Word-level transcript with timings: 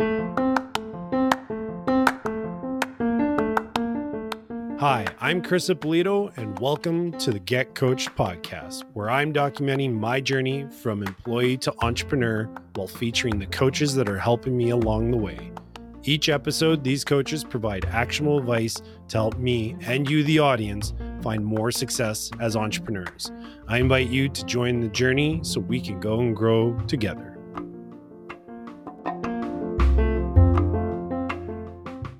Hi, 0.00 0.06
I'm 5.20 5.42
Chris 5.42 5.68
Ippolito, 5.68 6.32
and 6.36 6.56
welcome 6.60 7.10
to 7.18 7.32
the 7.32 7.40
Get 7.40 7.74
Coached 7.74 8.14
podcast, 8.14 8.84
where 8.92 9.10
I'm 9.10 9.32
documenting 9.32 9.94
my 9.94 10.20
journey 10.20 10.68
from 10.70 11.02
employee 11.02 11.56
to 11.58 11.74
entrepreneur 11.82 12.44
while 12.76 12.86
featuring 12.86 13.40
the 13.40 13.46
coaches 13.46 13.92
that 13.96 14.08
are 14.08 14.20
helping 14.20 14.56
me 14.56 14.70
along 14.70 15.10
the 15.10 15.16
way. 15.16 15.50
Each 16.04 16.28
episode, 16.28 16.84
these 16.84 17.02
coaches 17.02 17.42
provide 17.42 17.84
actionable 17.86 18.38
advice 18.38 18.80
to 19.08 19.16
help 19.16 19.36
me 19.36 19.74
and 19.80 20.08
you, 20.08 20.22
the 20.22 20.38
audience, 20.38 20.94
find 21.22 21.44
more 21.44 21.72
success 21.72 22.30
as 22.38 22.54
entrepreneurs. 22.54 23.32
I 23.66 23.78
invite 23.78 24.10
you 24.10 24.28
to 24.28 24.46
join 24.46 24.78
the 24.78 24.90
journey 24.90 25.40
so 25.42 25.58
we 25.58 25.80
can 25.80 25.98
go 25.98 26.20
and 26.20 26.36
grow 26.36 26.78
together. 26.86 27.37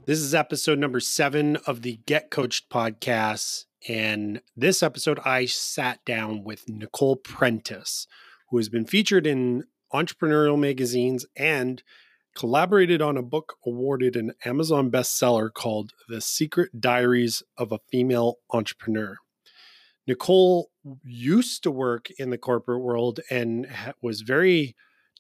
This 0.08 0.20
is 0.20 0.34
episode 0.34 0.78
number 0.78 1.00
seven 1.00 1.56
of 1.66 1.82
the 1.82 2.00
Get 2.06 2.30
Coached 2.30 2.70
podcast. 2.70 3.66
And 3.90 4.40
this 4.56 4.82
episode, 4.82 5.20
I 5.22 5.44
sat 5.44 6.02
down 6.06 6.44
with 6.44 6.66
Nicole 6.66 7.16
Prentice, 7.16 8.06
who 8.48 8.56
has 8.56 8.70
been 8.70 8.86
featured 8.86 9.26
in 9.26 9.64
entrepreneurial 9.92 10.58
magazines 10.58 11.26
and 11.36 11.82
collaborated 12.34 13.02
on 13.02 13.18
a 13.18 13.22
book 13.22 13.56
awarded 13.66 14.16
an 14.16 14.32
Amazon 14.46 14.90
bestseller 14.90 15.52
called 15.52 15.92
The 16.08 16.22
Secret 16.22 16.80
Diaries 16.80 17.42
of 17.58 17.70
a 17.70 17.80
Female 17.90 18.36
Entrepreneur. 18.50 19.18
Nicole 20.06 20.70
used 21.04 21.62
to 21.64 21.70
work 21.70 22.08
in 22.18 22.30
the 22.30 22.38
corporate 22.38 22.80
world 22.80 23.20
and 23.30 23.68
was 24.00 24.22
very 24.22 24.74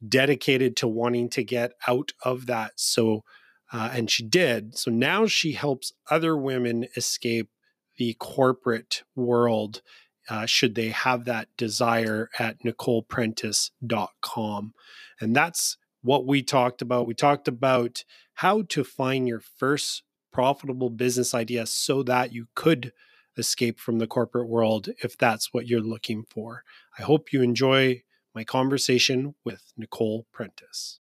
dedicated 0.08 0.78
to 0.78 0.88
wanting 0.88 1.28
to 1.28 1.44
get 1.44 1.72
out 1.86 2.12
of 2.24 2.46
that. 2.46 2.72
So, 2.76 3.22
uh, 3.72 3.90
and 3.92 4.10
she 4.10 4.24
did. 4.24 4.76
So 4.76 4.90
now 4.90 5.26
she 5.26 5.52
helps 5.52 5.92
other 6.10 6.36
women 6.36 6.88
escape 6.96 7.50
the 7.96 8.14
corporate 8.14 9.04
world 9.14 9.82
uh, 10.28 10.46
should 10.46 10.74
they 10.74 10.88
have 10.88 11.24
that 11.24 11.48
desire 11.56 12.28
at 12.38 12.62
nicoleprentice.com. 12.62 14.74
And 15.20 15.34
that's 15.34 15.76
what 16.02 16.26
we 16.26 16.42
talked 16.42 16.82
about. 16.82 17.06
We 17.06 17.14
talked 17.14 17.48
about 17.48 18.04
how 18.34 18.62
to 18.62 18.84
find 18.84 19.26
your 19.26 19.40
first 19.40 20.02
profitable 20.32 20.90
business 20.90 21.34
idea 21.34 21.66
so 21.66 22.04
that 22.04 22.32
you 22.32 22.46
could 22.54 22.92
escape 23.36 23.80
from 23.80 23.98
the 23.98 24.06
corporate 24.06 24.48
world 24.48 24.88
if 25.02 25.16
that's 25.16 25.52
what 25.52 25.66
you're 25.66 25.80
looking 25.80 26.24
for. 26.28 26.62
I 26.98 27.02
hope 27.02 27.32
you 27.32 27.42
enjoy 27.42 28.02
my 28.34 28.44
conversation 28.44 29.34
with 29.44 29.72
Nicole 29.76 30.26
Prentice. 30.32 31.00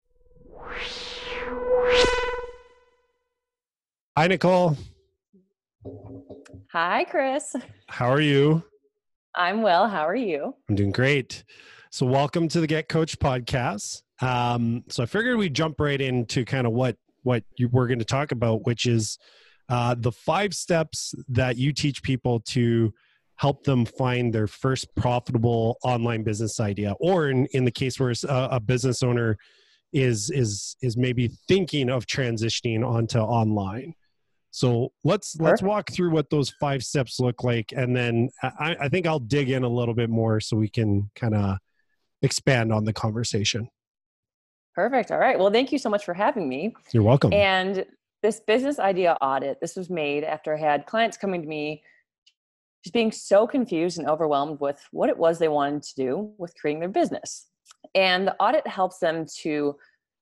Hi, 4.17 4.25
Nicole. 4.25 4.75
Hi, 6.71 7.03
Chris. 7.03 7.55
How 7.87 8.09
are 8.09 8.19
you? 8.19 8.63
I'm 9.35 9.61
well. 9.61 9.87
How 9.87 10.07
are 10.07 10.15
you? 10.15 10.55
I'm 10.67 10.73
doing 10.73 10.91
great. 10.91 11.43
So, 11.91 12.03
welcome 12.07 12.47
to 12.47 12.59
the 12.59 12.65
Get 12.65 12.89
Coach 12.89 13.19
podcast. 13.19 14.01
Um, 14.19 14.83
so, 14.89 15.03
I 15.03 15.05
figured 15.05 15.37
we'd 15.37 15.53
jump 15.53 15.79
right 15.79 16.01
into 16.01 16.45
kind 16.45 16.65
of 16.65 16.73
what 16.73 16.97
what 17.21 17.43
you 17.57 17.67
were 17.67 17.85
going 17.85 17.99
to 17.99 18.05
talk 18.05 18.31
about, 18.31 18.65
which 18.65 18.87
is 18.87 19.19
uh, 19.69 19.93
the 19.95 20.11
five 20.11 20.55
steps 20.55 21.13
that 21.29 21.57
you 21.57 21.71
teach 21.71 22.01
people 22.01 22.39
to 22.39 22.91
help 23.35 23.65
them 23.65 23.85
find 23.85 24.33
their 24.33 24.47
first 24.47 24.87
profitable 24.95 25.77
online 25.83 26.23
business 26.23 26.59
idea, 26.59 26.93
or 26.99 27.29
in, 27.29 27.45
in 27.53 27.65
the 27.65 27.71
case 27.71 27.99
where 27.99 28.11
a, 28.27 28.47
a 28.53 28.59
business 28.59 29.03
owner 29.03 29.37
is 29.93 30.31
is 30.31 30.75
is 30.81 30.97
maybe 30.97 31.27
thinking 31.47 31.91
of 31.91 32.07
transitioning 32.07 32.83
onto 32.83 33.19
online. 33.19 33.93
So 34.57 34.91
let's 35.03 35.39
let's 35.39 35.61
walk 35.61 35.91
through 35.91 36.09
what 36.09 36.31
those 36.31 36.49
five 36.49 36.81
steps 36.81 37.19
look 37.19 37.43
like, 37.43 37.73
and 37.77 37.95
then 37.95 38.29
I, 38.41 38.75
I 38.81 38.89
think 38.89 39.05
I'll 39.05 39.19
dig 39.19 39.51
in 39.51 39.63
a 39.63 39.69
little 39.69 39.93
bit 39.93 40.09
more 40.09 40.39
so 40.39 40.57
we 40.57 40.67
can 40.67 41.11
kind 41.15 41.35
of 41.35 41.57
expand 42.23 42.73
on 42.73 42.83
the 42.83 42.91
conversation. 42.91 43.69
Perfect. 44.73 45.11
All 45.11 45.19
right. 45.19 45.37
Well, 45.37 45.51
thank 45.51 45.71
you 45.71 45.77
so 45.77 45.91
much 45.91 46.03
for 46.03 46.15
having 46.15 46.49
me. 46.49 46.73
You're 46.91 47.03
welcome. 47.03 47.33
And 47.33 47.85
this 48.23 48.39
business 48.39 48.79
idea 48.79 49.15
audit, 49.21 49.59
this 49.61 49.75
was 49.75 49.91
made 49.91 50.23
after 50.23 50.57
I 50.57 50.59
had 50.59 50.87
clients 50.87 51.17
coming 51.17 51.43
to 51.43 51.47
me 51.47 51.83
just 52.83 52.95
being 52.95 53.11
so 53.11 53.45
confused 53.45 53.99
and 53.99 54.09
overwhelmed 54.09 54.59
with 54.59 54.83
what 54.89 55.11
it 55.11 55.19
was 55.19 55.37
they 55.37 55.49
wanted 55.49 55.83
to 55.83 55.95
do 55.95 56.33
with 56.39 56.55
creating 56.59 56.79
their 56.79 56.89
business. 56.89 57.45
And 57.93 58.25
the 58.25 58.35
audit 58.39 58.65
helps 58.65 58.97
them 58.97 59.27
to 59.41 59.75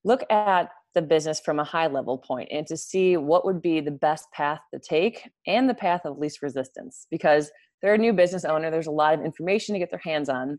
look 0.04 0.30
at 0.30 0.72
the 0.96 1.02
business 1.02 1.40
from 1.40 1.60
a 1.60 1.64
high 1.64 1.88
level 1.88 2.18
point 2.18 2.48
and 2.52 2.66
to 2.66 2.76
see 2.76 3.18
what 3.18 3.46
would 3.46 3.62
be 3.62 3.82
the 3.82 3.92
best 3.92 4.32
path 4.32 4.60
to 4.74 4.80
take 4.80 5.30
and 5.46 5.70
the 5.70 5.74
path 5.74 6.02
of 6.06 6.18
least 6.18 6.42
resistance 6.42 7.06
because 7.12 7.52
they're 7.82 7.94
a 7.94 7.98
new 7.98 8.14
business 8.14 8.46
owner 8.46 8.72
there's 8.72 8.88
a 8.88 8.92
lot 8.92 9.14
of 9.14 9.24
information 9.24 9.74
to 9.74 9.80
get 9.80 9.92
their 9.92 10.02
hands 10.04 10.30
on 10.30 10.58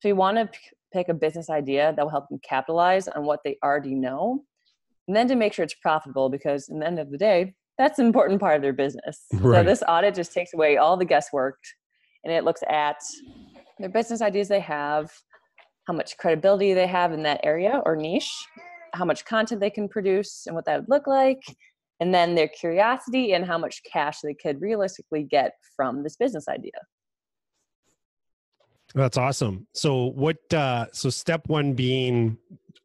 so 0.00 0.08
you 0.08 0.16
want 0.16 0.36
to 0.36 0.46
p- 0.46 0.58
pick 0.92 1.08
a 1.08 1.14
business 1.14 1.48
idea 1.48 1.94
that 1.96 2.04
will 2.04 2.10
help 2.10 2.28
them 2.28 2.40
capitalize 2.42 3.08
on 3.08 3.24
what 3.24 3.40
they 3.44 3.56
already 3.64 3.94
know 3.94 4.42
and 5.06 5.16
then 5.16 5.28
to 5.28 5.36
make 5.36 5.52
sure 5.52 5.64
it's 5.64 5.74
profitable 5.74 6.28
because 6.28 6.68
in 6.68 6.80
the 6.80 6.86
end 6.86 6.98
of 6.98 7.10
the 7.10 7.18
day 7.18 7.54
that's 7.78 8.00
an 8.00 8.06
important 8.06 8.40
part 8.40 8.56
of 8.56 8.62
their 8.62 8.72
business 8.72 9.24
right. 9.34 9.60
so 9.60 9.64
this 9.64 9.82
audit 9.88 10.14
just 10.14 10.32
takes 10.32 10.52
away 10.52 10.76
all 10.76 10.96
the 10.96 11.04
guesswork 11.04 11.58
and 12.24 12.34
it 12.34 12.42
looks 12.42 12.62
at 12.68 12.96
their 13.78 13.88
business 13.88 14.20
ideas 14.20 14.48
they 14.48 14.60
have 14.60 15.08
how 15.86 15.94
much 15.94 16.16
credibility 16.18 16.74
they 16.74 16.86
have 16.86 17.12
in 17.12 17.22
that 17.22 17.40
area 17.44 17.80
or 17.86 17.94
niche 17.94 18.32
how 18.92 19.04
much 19.04 19.24
content 19.24 19.60
they 19.60 19.70
can 19.70 19.88
produce 19.88 20.44
and 20.46 20.54
what 20.54 20.64
that 20.66 20.80
would 20.80 20.88
look 20.88 21.06
like 21.06 21.40
and 22.00 22.14
then 22.14 22.34
their 22.34 22.48
curiosity 22.48 23.32
and 23.32 23.44
how 23.44 23.58
much 23.58 23.82
cash 23.84 24.20
they 24.22 24.34
could 24.34 24.60
realistically 24.60 25.22
get 25.24 25.52
from 25.76 26.02
this 26.02 26.16
business 26.16 26.48
idea. 26.48 26.72
That's 28.94 29.18
awesome. 29.18 29.66
So 29.74 30.06
what 30.06 30.38
uh 30.52 30.86
so 30.92 31.10
step 31.10 31.48
one 31.48 31.74
being 31.74 32.38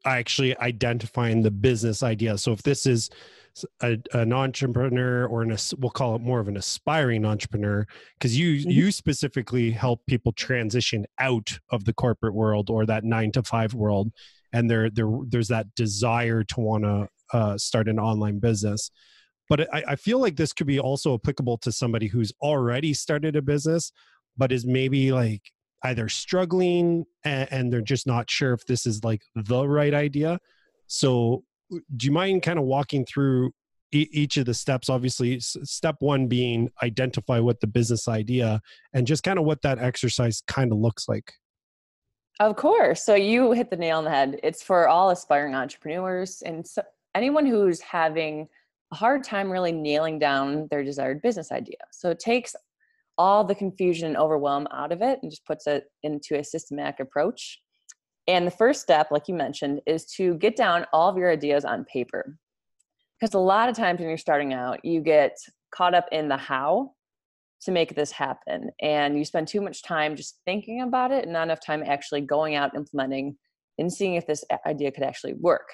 actually 0.05 0.57
identifying 0.57 1.41
the 1.41 1.51
business 1.51 2.03
idea. 2.03 2.37
So 2.37 2.51
if 2.51 2.61
this 2.63 2.85
is 2.85 3.09
a, 3.81 3.97
an 4.13 4.33
entrepreneur 4.33 5.27
or 5.27 5.43
an 5.43 5.55
we'll 5.77 5.91
call 5.91 6.15
it 6.15 6.21
more 6.21 6.39
of 6.39 6.47
an 6.47 6.57
aspiring 6.57 7.23
entrepreneur 7.23 7.85
because 8.17 8.37
you 8.37 8.55
mm-hmm. 8.55 8.69
you 8.69 8.91
specifically 8.91 9.71
help 9.71 10.05
people 10.07 10.31
transition 10.33 11.05
out 11.19 11.59
of 11.69 11.85
the 11.85 11.93
corporate 11.93 12.33
world 12.33 12.69
or 12.69 12.85
that 12.85 13.03
nine 13.03 13.31
to 13.31 13.43
five 13.43 13.73
world 13.73 14.11
and 14.53 14.69
there 14.69 14.89
there 14.89 15.09
there's 15.27 15.49
that 15.49 15.73
desire 15.75 16.43
to 16.43 16.59
want 16.59 16.83
to 16.83 17.07
uh, 17.33 17.57
start 17.57 17.87
an 17.87 17.99
online 17.99 18.39
business. 18.39 18.91
But 19.49 19.73
I, 19.73 19.83
I 19.89 19.95
feel 19.97 20.19
like 20.19 20.37
this 20.37 20.53
could 20.53 20.67
be 20.67 20.79
also 20.79 21.13
applicable 21.15 21.57
to 21.59 21.71
somebody 21.71 22.07
who's 22.07 22.31
already 22.41 22.93
started 22.93 23.35
a 23.35 23.41
business 23.41 23.91
but 24.37 24.51
is 24.51 24.65
maybe 24.65 25.11
like 25.11 25.51
either 25.83 26.09
struggling 26.09 27.05
and, 27.23 27.51
and 27.51 27.73
they're 27.73 27.81
just 27.81 28.07
not 28.07 28.29
sure 28.29 28.53
if 28.53 28.65
this 28.65 28.85
is 28.85 29.03
like 29.03 29.21
the 29.35 29.67
right 29.67 29.93
idea. 29.93 30.39
So 30.87 31.43
do 31.95 32.05
you 32.05 32.11
mind 32.11 32.43
kind 32.43 32.59
of 32.59 32.65
walking 32.65 33.05
through 33.05 33.51
each 33.91 34.37
of 34.37 34.45
the 34.45 34.53
steps? 34.53 34.89
Obviously 34.89 35.39
step 35.39 35.97
one 35.99 36.27
being 36.27 36.69
identify 36.81 37.39
what 37.39 37.59
the 37.59 37.67
business 37.67 38.07
idea 38.07 38.61
and 38.93 39.05
just 39.05 39.23
kind 39.23 39.37
of 39.37 39.45
what 39.45 39.61
that 39.61 39.79
exercise 39.79 40.41
kind 40.47 40.71
of 40.71 40.77
looks 40.77 41.07
like 41.07 41.33
of 42.39 42.55
course. 42.55 43.05
So 43.05 43.15
you 43.15 43.51
hit 43.51 43.69
the 43.69 43.75
nail 43.75 43.99
on 43.99 44.03
the 44.03 44.09
head. 44.09 44.39
It's 44.43 44.63
for 44.63 44.87
all 44.87 45.09
aspiring 45.11 45.55
entrepreneurs 45.55 46.41
and 46.43 46.65
so 46.65 46.81
anyone 47.15 47.45
who's 47.45 47.79
having 47.81 48.47
a 48.91 48.95
hard 48.95 49.23
time 49.23 49.51
really 49.51 49.71
nailing 49.71 50.19
down 50.19 50.67
their 50.69 50.83
desired 50.83 51.21
business 51.21 51.51
idea. 51.51 51.77
So 51.91 52.09
it 52.09 52.19
takes 52.19 52.55
all 53.17 53.43
the 53.43 53.55
confusion 53.55 54.07
and 54.07 54.17
overwhelm 54.17 54.67
out 54.71 54.91
of 54.91 55.01
it 55.01 55.19
and 55.21 55.31
just 55.31 55.45
puts 55.45 55.67
it 55.67 55.85
into 56.01 56.37
a 56.37 56.43
systematic 56.43 56.99
approach. 56.99 57.59
And 58.27 58.47
the 58.47 58.51
first 58.51 58.81
step, 58.81 59.11
like 59.11 59.27
you 59.27 59.35
mentioned, 59.35 59.81
is 59.85 60.05
to 60.15 60.35
get 60.35 60.55
down 60.55 60.85
all 60.93 61.09
of 61.09 61.17
your 61.17 61.31
ideas 61.31 61.65
on 61.65 61.85
paper. 61.85 62.37
Because 63.19 63.33
a 63.33 63.39
lot 63.39 63.69
of 63.69 63.75
times 63.75 63.99
when 63.99 64.09
you're 64.09 64.17
starting 64.17 64.53
out, 64.53 64.83
you 64.83 65.01
get 65.01 65.37
caught 65.73 65.93
up 65.93 66.07
in 66.11 66.27
the 66.27 66.37
how 66.37 66.91
to 67.63 67.71
make 67.71 67.95
this 67.95 68.11
happen 68.11 68.69
and 68.81 69.17
you 69.17 69.25
spend 69.25 69.47
too 69.47 69.61
much 69.61 69.83
time 69.83 70.15
just 70.15 70.39
thinking 70.45 70.81
about 70.81 71.11
it 71.11 71.23
and 71.23 71.33
not 71.33 71.43
enough 71.43 71.65
time 71.65 71.83
actually 71.85 72.21
going 72.21 72.55
out 72.55 72.75
implementing 72.75 73.35
and 73.77 73.91
seeing 73.91 74.15
if 74.15 74.27
this 74.27 74.43
idea 74.65 74.91
could 74.91 75.03
actually 75.03 75.33
work. 75.33 75.69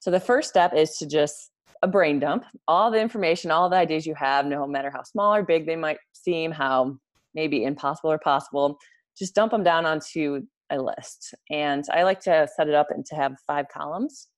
So 0.00 0.10
the 0.10 0.20
first 0.20 0.48
step 0.48 0.74
is 0.74 0.96
to 0.98 1.06
just 1.06 1.50
a 1.82 1.88
brain 1.88 2.18
dump. 2.18 2.44
All 2.68 2.90
the 2.90 3.00
information 3.00 3.50
all 3.50 3.68
the 3.68 3.76
ideas 3.76 4.06
you 4.06 4.14
have 4.14 4.46
no 4.46 4.66
matter 4.66 4.90
how 4.90 5.02
small 5.02 5.34
or 5.34 5.42
big 5.42 5.66
they 5.66 5.76
might 5.76 5.98
seem 6.12 6.50
how 6.50 6.96
maybe 7.34 7.64
impossible 7.64 8.12
or 8.12 8.18
possible 8.18 8.78
just 9.18 9.34
dump 9.34 9.52
them 9.52 9.62
down 9.62 9.86
onto 9.86 10.42
a 10.70 10.78
list. 10.80 11.34
And 11.50 11.84
i 11.92 12.02
like 12.02 12.20
to 12.20 12.48
set 12.56 12.68
it 12.68 12.74
up 12.74 12.88
and 12.90 13.04
to 13.06 13.14
have 13.14 13.36
five 13.46 13.66
columns 13.68 14.28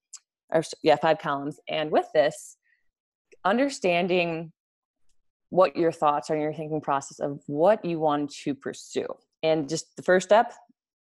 or 0.52 0.62
yeah 0.82 0.96
five 0.96 1.18
columns. 1.18 1.58
And 1.68 1.90
with 1.90 2.06
this 2.14 2.56
understanding 3.44 4.52
what 5.56 5.74
your 5.74 5.90
thoughts 5.90 6.30
are 6.30 6.34
in 6.34 6.42
your 6.42 6.52
thinking 6.52 6.80
process 6.80 7.18
of 7.18 7.40
what 7.46 7.84
you 7.84 7.98
want 7.98 8.30
to 8.30 8.54
pursue. 8.54 9.06
And 9.42 9.68
just 9.68 9.96
the 9.96 10.02
first 10.02 10.28
step, 10.28 10.52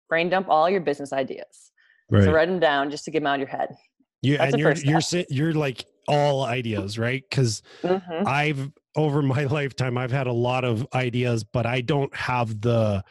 brain 0.09 0.29
dump 0.29 0.47
all 0.47 0.69
your 0.69 0.81
business 0.81 1.11
ideas. 1.11 1.71
Right. 2.09 2.23
So 2.23 2.31
write 2.31 2.47
them 2.47 2.59
down 2.59 2.91
just 2.91 3.03
to 3.05 3.11
get 3.11 3.19
them 3.19 3.27
out 3.27 3.35
of 3.35 3.39
your 3.39 3.47
head. 3.49 3.75
You 4.21 4.37
That's 4.37 4.53
and 4.53 4.61
you're 4.61 4.73
you're 4.73 5.01
si- 5.01 5.25
you're 5.29 5.53
like 5.53 5.85
all 6.07 6.43
ideas, 6.45 6.99
right? 6.99 7.23
Because 7.27 7.61
Mhm. 7.81 8.27
I've 8.27 8.71
over 8.95 9.21
my 9.21 9.43
lifetime 9.59 9.97
I've 9.97 10.11
had 10.11 10.27
a 10.27 10.31
lot 10.33 10.63
of 10.63 10.85
ideas, 10.93 11.43
but 11.43 11.65
I 11.65 11.81
don't 11.81 12.15
have 12.15 12.61
the 12.61 13.03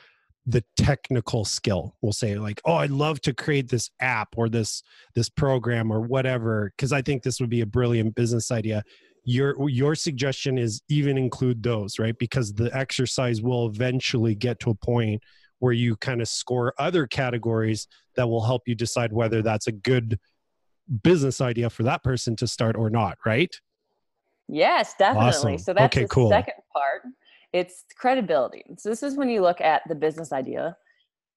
the 0.46 0.64
technical 0.76 1.44
skill. 1.44 1.94
We'll 2.02 2.12
say 2.12 2.36
like, 2.36 2.60
oh, 2.64 2.74
I'd 2.74 2.90
love 2.90 3.20
to 3.22 3.32
create 3.32 3.68
this 3.68 3.90
app 4.00 4.28
or 4.36 4.48
this 4.48 4.82
this 5.14 5.28
program 5.28 5.90
or 5.90 6.00
whatever 6.00 6.72
because 6.76 6.92
I 6.92 7.02
think 7.02 7.22
this 7.22 7.40
would 7.40 7.50
be 7.50 7.60
a 7.62 7.66
brilliant 7.66 8.14
business 8.14 8.50
idea. 8.50 8.82
Your 9.24 9.68
your 9.68 9.94
suggestion 9.94 10.58
is 10.58 10.82
even 10.88 11.16
include 11.16 11.62
those, 11.62 11.98
right? 11.98 12.16
Because 12.18 12.52
the 12.52 12.76
exercise 12.76 13.40
will 13.40 13.66
eventually 13.66 14.34
get 14.34 14.58
to 14.60 14.70
a 14.70 14.74
point 14.74 15.22
where 15.60 15.72
you 15.72 15.94
kind 15.96 16.20
of 16.20 16.26
score 16.26 16.74
other 16.78 17.06
categories 17.06 17.86
that 18.16 18.28
will 18.28 18.44
help 18.44 18.62
you 18.66 18.74
decide 18.74 19.12
whether 19.12 19.42
that's 19.42 19.68
a 19.68 19.72
good 19.72 20.18
business 21.04 21.40
idea 21.40 21.70
for 21.70 21.84
that 21.84 22.02
person 22.02 22.34
to 22.36 22.48
start 22.48 22.76
or 22.76 22.90
not, 22.90 23.16
right? 23.24 23.54
Yes, 24.48 24.94
definitely. 24.98 25.28
Awesome. 25.28 25.58
So 25.58 25.72
that's 25.72 25.94
Okay, 25.94 26.02
the 26.02 26.08
cool. 26.08 26.28
second 26.28 26.54
part. 26.72 27.02
It's 27.52 27.84
credibility. 27.96 28.64
So 28.78 28.88
this 28.88 29.02
is 29.02 29.16
when 29.16 29.28
you 29.28 29.40
look 29.40 29.60
at 29.60 29.82
the 29.88 29.94
business 29.94 30.32
idea 30.32 30.76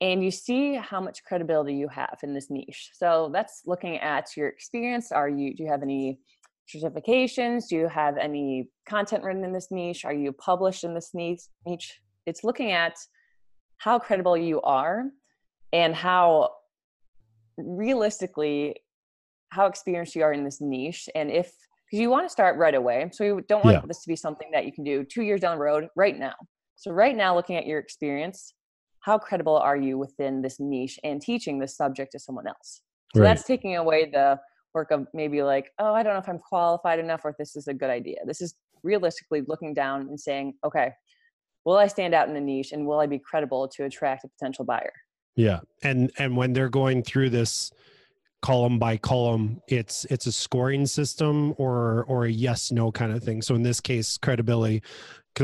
and 0.02 0.24
you 0.24 0.32
see 0.32 0.76
how 0.76 1.00
much 1.00 1.24
credibility 1.24 1.76
you 1.76 1.88
have 1.88 2.18
in 2.24 2.34
this 2.34 2.50
niche. 2.50 2.92
So 2.94 3.30
that's 3.32 3.62
looking 3.66 3.98
at 4.00 4.36
your 4.36 4.48
experience. 4.48 5.12
Are 5.12 5.30
you 5.30 5.54
do 5.54 5.64
you 5.64 5.70
have 5.70 5.84
any 5.84 6.20
certifications? 6.74 7.68
Do 7.70 7.76
you 7.76 7.88
have 7.88 8.18
any 8.18 8.70
content 8.88 9.24
written 9.24 9.44
in 9.44 9.54
this 9.54 9.68
niche? 9.72 10.06
Are 10.06 10.14
you 10.14 10.32
published 10.32 10.84
in 10.84 10.94
this 10.94 11.12
niche? 11.14 12.00
It's 12.26 12.44
looking 12.44 12.72
at 12.72 12.96
how 13.78 14.00
credible 14.00 14.38
you 14.38 14.62
are 14.62 15.06
and 15.74 15.94
how 15.96 16.50
realistically 17.58 18.76
how 19.52 19.66
experienced 19.68 20.16
you 20.16 20.24
are 20.24 20.34
in 20.34 20.44
this 20.44 20.60
niche 20.62 21.08
and 21.16 21.32
if 21.32 21.54
because 21.86 22.02
you 22.02 22.10
want 22.10 22.26
to 22.26 22.30
start 22.30 22.58
right 22.58 22.76
away 22.76 23.10
so 23.14 23.24
you 23.24 23.42
don't 23.48 23.64
want 23.64 23.76
Yeah. 23.76 23.82
this 23.88 24.02
to 24.02 24.08
be 24.08 24.16
something 24.16 24.50
that 24.52 24.66
you 24.66 24.72
can 24.72 24.84
do 24.84 25.04
two 25.04 25.24
years 25.24 25.42
down 25.42 25.58
the 25.58 25.64
road 25.64 25.88
right 25.96 26.18
now 26.18 26.34
so 26.76 26.92
right 26.92 27.16
now 27.16 27.34
looking 27.36 27.56
at 27.56 27.66
your 27.66 27.80
experience 27.80 28.54
how 29.02 29.18
credible 29.18 29.56
are 29.58 29.78
you 29.78 29.98
within 29.98 30.42
this 30.42 30.60
niche 30.60 31.00
and 31.04 31.22
teaching 31.22 31.60
this 31.60 31.78
subject 31.78 32.12
to 32.12 32.20
someone 32.20 32.48
else 32.48 32.82
so 33.16 33.22
Right. 33.22 33.30
that's 33.30 33.44
taking 33.44 33.78
away 33.78 34.10
the 34.12 34.38
work 34.76 34.92
of 34.92 35.08
maybe 35.14 35.42
like 35.42 35.72
oh 35.80 35.94
i 35.94 36.04
don't 36.04 36.14
know 36.14 36.20
if 36.20 36.28
i'm 36.30 36.38
qualified 36.38 37.00
enough 37.00 37.22
or 37.26 37.30
if 37.30 37.38
this 37.38 37.56
is 37.56 37.68
a 37.68 37.74
good 37.74 37.90
idea 37.90 38.18
this 38.26 38.42
is 38.42 38.54
realistically 38.84 39.42
looking 39.48 39.74
down 39.74 40.02
and 40.02 40.20
saying 40.20 40.54
okay 40.64 40.92
will 41.64 41.78
i 41.78 41.88
stand 41.88 42.14
out 42.14 42.28
in 42.28 42.34
the 42.36 42.42
niche 42.42 42.74
and 42.74 42.86
will 42.86 43.00
i 43.00 43.08
be 43.08 43.18
credible 43.18 43.68
to 43.68 43.86
attract 43.86 44.24
a 44.26 44.28
potential 44.28 44.66
buyer 44.66 44.94
Yeah. 45.38 45.60
And 45.84 46.12
and 46.18 46.38
when 46.38 46.54
they're 46.54 46.70
going 46.70 47.04
through 47.04 47.30
this 47.32 47.72
column 48.42 48.78
by 48.80 48.96
column, 48.98 49.60
it's 49.68 50.06
it's 50.14 50.28
a 50.28 50.32
scoring 50.32 50.86
system 50.86 51.54
or 51.58 52.06
or 52.08 52.26
a 52.26 52.30
yes 52.32 52.72
no 52.72 52.92
kind 52.92 53.12
of 53.12 53.22
thing. 53.24 53.42
So 53.42 53.56
in 53.56 53.64
this 53.64 53.82
case, 53.82 54.18
credibility. 54.18 54.82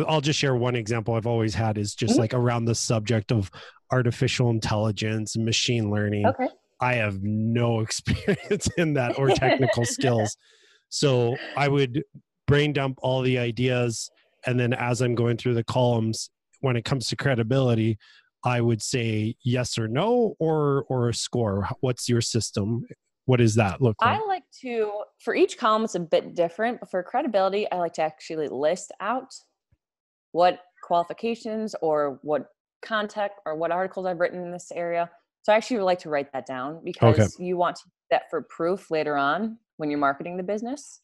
I'll 0.08 0.22
just 0.22 0.40
share 0.40 0.56
one 0.56 0.76
example 0.78 1.16
I've 1.16 1.28
always 1.28 1.54
had 1.56 1.78
is 1.78 1.94
just 1.96 2.16
Mhm. 2.16 2.20
like 2.20 2.34
around 2.34 2.66
the 2.66 2.76
subject 2.76 3.32
of 3.32 3.52
artificial 3.92 4.50
intelligence 4.50 5.36
and 5.36 5.44
machine 5.44 5.90
learning. 5.92 6.26
okay 6.28 6.48
I 6.82 6.96
have 6.96 7.22
no 7.22 7.80
experience 7.82 8.68
in 8.78 8.94
that 8.96 9.18
or 9.18 9.30
technical 9.30 9.86
skills. 9.98 10.36
So 10.90 11.38
I 11.56 11.68
would 11.68 12.04
brain 12.48 12.74
dump 12.74 13.00
all 13.02 13.22
the 13.22 13.38
ideas. 13.38 14.10
And 14.46 14.60
then 14.60 14.74
as 14.74 15.02
I'm 15.02 15.16
going 15.16 15.38
through 15.38 15.54
the 15.54 15.64
columns, 15.64 16.30
when 16.62 16.76
it 16.76 16.84
comes 16.84 17.08
to 17.08 17.16
credibility, 17.16 17.98
I 18.44 18.60
would 18.60 18.82
say 18.82 19.36
yes 19.44 19.78
or 19.78 19.88
no 19.88 20.36
or 20.40 20.86
or 20.90 21.10
a 21.10 21.14
score. 21.14 21.70
What's 21.82 22.10
your 22.10 22.22
system? 22.22 22.86
What 23.26 23.38
does 23.38 23.56
that 23.56 23.82
look 23.82 23.96
like? 24.02 24.20
I 24.20 24.26
like 24.26 24.44
to, 24.62 24.92
for 25.20 25.36
each 25.36 25.58
column, 25.58 25.84
it's 25.84 25.96
a 25.96 26.00
bit 26.00 26.36
different, 26.36 26.80
but 26.80 26.90
for 26.90 27.04
credibility, 27.04 27.72
I 27.72 27.78
like 27.78 27.94
to 27.94 28.02
actually 28.02 28.48
list 28.48 28.92
out 29.00 29.32
what 30.32 30.60
qualifications 30.84 31.76
or 31.82 32.20
what 32.24 32.48
contact 32.82 33.40
or 33.46 33.56
what 33.56 33.72
articles 33.72 34.08
I've 34.08 34.20
written 34.20 34.42
in 34.42 34.52
this 34.52 34.72
area. 34.74 35.10
So 35.44 35.52
I 35.52 35.56
actually 35.56 35.78
would 35.78 35.86
like 35.86 36.00
to 36.00 36.10
write 36.10 36.32
that 36.34 36.46
down 36.46 36.82
because 36.84 37.40
you 37.40 37.58
want 37.58 37.80
that 38.12 38.30
for 38.30 38.42
proof 38.44 38.92
later 38.92 39.18
on 39.18 39.58
when 39.78 39.90
you're 39.90 40.00
marketing 40.00 40.38
the 40.38 40.44
business. 40.44 41.02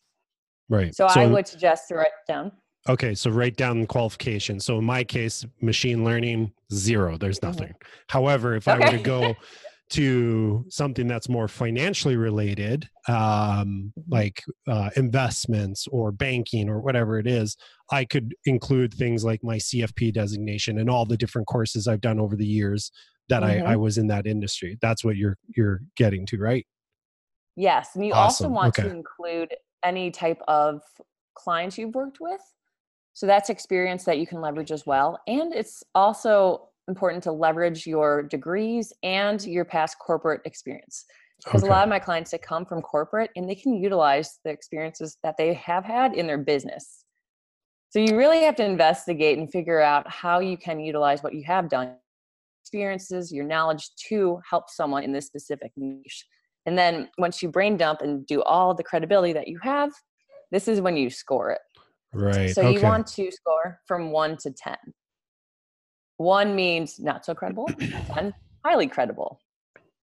right. 0.70 0.94
So, 0.94 1.06
I 1.06 1.26
would 1.26 1.48
suggest 1.48 1.88
to 1.88 1.96
write 1.96 2.08
it 2.08 2.32
down. 2.32 2.52
Okay, 2.90 3.16
so 3.16 3.32
write 3.32 3.58
down 3.58 3.82
the 3.82 3.88
qualification. 3.88 4.60
So 4.60 4.78
in 4.78 4.86
my 4.86 5.04
case, 5.04 5.46
machine 5.62 6.04
learning, 6.06 6.54
zero. 6.72 7.18
There's 7.18 7.40
Mhm. 7.40 7.44
nothing. 7.44 7.74
However, 8.10 8.56
if 8.56 8.68
I 8.68 8.80
were 8.80 8.92
to 8.92 8.98
go 9.00 9.38
to 9.90 10.66
something 10.70 11.08
that's 11.08 11.30
more 11.30 11.48
financially 11.48 12.16
related, 12.18 12.90
um, 13.08 13.94
like 14.10 14.44
uh, 14.68 14.90
investments 14.96 15.88
or 15.92 16.12
banking 16.12 16.70
or 16.70 16.80
whatever 16.80 17.20
it 17.20 17.28
is, 17.28 17.58
I 17.92 18.06
could 18.06 18.36
include 18.46 18.94
things 18.94 19.24
like 19.24 19.44
my 19.44 19.58
CFP 19.58 20.12
designation 20.14 20.80
and 20.80 20.90
all 20.90 21.06
the 21.06 21.18
different 21.18 21.48
courses 21.48 21.88
I've 21.88 22.02
done 22.02 22.20
over 22.20 22.36
the 22.36 22.46
years 22.46 22.92
that 23.30 23.44
I, 23.44 23.58
I 23.58 23.60
mm-hmm. 23.60 23.82
was 23.82 23.98
in 23.98 24.08
that 24.08 24.26
industry. 24.26 24.78
That's 24.82 25.04
what 25.04 25.18
you're 25.18 25.38
you're 25.56 25.82
getting 25.96 26.26
to, 26.28 26.38
right? 26.38 26.66
Yes. 27.56 27.96
And 27.96 28.06
you 28.06 28.14
also 28.14 28.48
want 28.48 28.78
okay. 28.78 28.88
to 28.88 28.96
include 28.96 29.54
any 29.84 30.12
type 30.12 30.42
of 30.48 30.82
clients 31.36 31.78
you've 31.78 31.96
worked 31.96 32.20
with. 32.20 32.42
So 33.14 33.26
that's 33.26 33.50
experience 33.50 34.04
that 34.04 34.20
you 34.20 34.28
can 34.28 34.42
leverage 34.42 34.72
as 34.72 34.86
well. 34.86 35.20
And 35.28 35.54
it's 35.54 35.84
also 35.96 36.70
important 36.88 37.24
to 37.24 37.32
leverage 37.32 37.88
your 37.88 38.24
degrees 38.24 38.94
and 39.02 39.44
your 39.44 39.66
past 39.66 39.98
corporate 40.00 40.42
experience. 40.46 41.06
Because 41.44 41.64
Okay. 41.64 41.70
a 41.70 41.74
lot 41.74 41.84
of 41.84 41.90
my 41.90 42.00
clients 42.00 42.32
that 42.32 42.42
come 42.42 42.66
from 42.66 42.82
corporate 42.82 43.32
and 43.36 43.50
they 43.50 43.56
can 43.56 43.74
utilize 43.74 44.40
the 44.44 44.52
experiences 44.52 45.18
that 45.24 45.36
they 45.38 45.54
have 45.56 45.84
had 45.84 46.14
in 46.14 46.28
their 46.28 46.38
business. 46.38 47.06
So 47.90 48.00
you 48.00 48.18
really 48.18 48.42
have 48.44 48.56
to 48.58 48.66
investigate 48.66 49.38
and 49.38 49.52
figure 49.52 49.80
out 49.80 50.10
how 50.10 50.40
you 50.40 50.58
can 50.58 50.80
utilize 50.80 51.24
what 51.24 51.34
you 51.34 51.44
have 51.46 51.70
done, 51.70 51.96
experiences, 52.68 53.32
your 53.32 53.46
knowledge 53.46 53.90
to 54.10 54.40
help 54.50 54.70
someone 54.70 55.04
in 55.04 55.14
this 55.14 55.26
specific 55.26 55.72
niche. 55.78 56.26
And 56.66 56.78
then 56.78 57.10
once 57.18 57.42
you 57.42 57.48
brain 57.50 57.78
dump 57.78 58.02
and 58.02 58.28
do 58.28 58.44
all 58.44 58.74
the 58.74 58.84
credibility 58.84 59.32
that 59.34 59.48
you 59.48 59.58
have, 59.64 59.92
this 60.52 60.68
is 60.68 60.82
when 60.82 60.98
you 60.98 61.10
score 61.10 61.52
it. 61.52 61.62
Right. 62.14 62.54
So 62.54 62.64
okay. 62.64 62.74
you 62.74 62.82
want 62.82 63.08
to 63.08 63.32
score 63.32 63.80
from 63.88 64.12
one 64.12 64.36
to 64.38 64.52
10. 64.52 64.76
One 66.18 66.56
means 66.56 67.00
not 67.00 67.24
so 67.24 67.34
credible, 67.34 67.70
10, 68.14 68.34
highly 68.66 68.88
credible. 68.88 69.40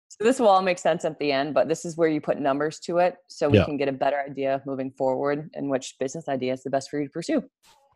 So 0.09 0.25
this 0.25 0.41
will 0.41 0.49
all 0.49 0.63
make 0.63 0.79
sense 0.79 1.05
at 1.05 1.19
the 1.19 1.31
end, 1.31 1.53
but 1.53 1.69
this 1.69 1.85
is 1.85 1.99
where 1.99 2.09
you 2.09 2.23
put 2.23 2.39
numbers 2.41 2.79
to 2.81 2.99
it 2.99 3.17
so 3.29 3.51
we 3.51 3.59
Yeah. 3.59 3.65
can 3.67 3.77
get 3.77 3.89
a 3.89 3.93
better 3.93 4.19
idea 4.19 4.63
moving 4.65 4.93
forward 4.93 5.51
and 5.53 5.69
which 5.69 5.97
business 6.01 6.27
idea 6.27 6.55
is 6.55 6.63
the 6.63 6.71
best 6.71 6.89
for 6.89 6.99
you 7.01 7.07
to 7.07 7.13
pursue. 7.13 7.43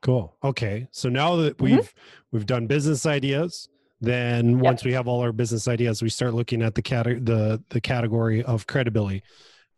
Cool. 0.02 0.36
Okay. 0.44 0.86
So 0.90 1.08
now 1.08 1.36
that 1.36 1.56
Mhm. 1.56 1.62
we've 1.62 1.94
we've 2.32 2.46
done 2.46 2.66
business 2.66 3.06
ideas, 3.06 3.68
then 4.00 4.60
once 4.60 4.84
we 4.84 4.92
have 4.92 5.06
all 5.06 5.20
our 5.20 5.32
business 5.32 5.68
ideas, 5.68 6.02
we 6.02 6.08
start 6.08 6.34
looking 6.34 6.62
at 6.62 6.74
the 6.74 6.82
cat 6.82 7.04
the 7.04 7.62
the 7.68 7.80
category 7.80 8.42
of 8.42 8.66
credibility. 8.66 9.22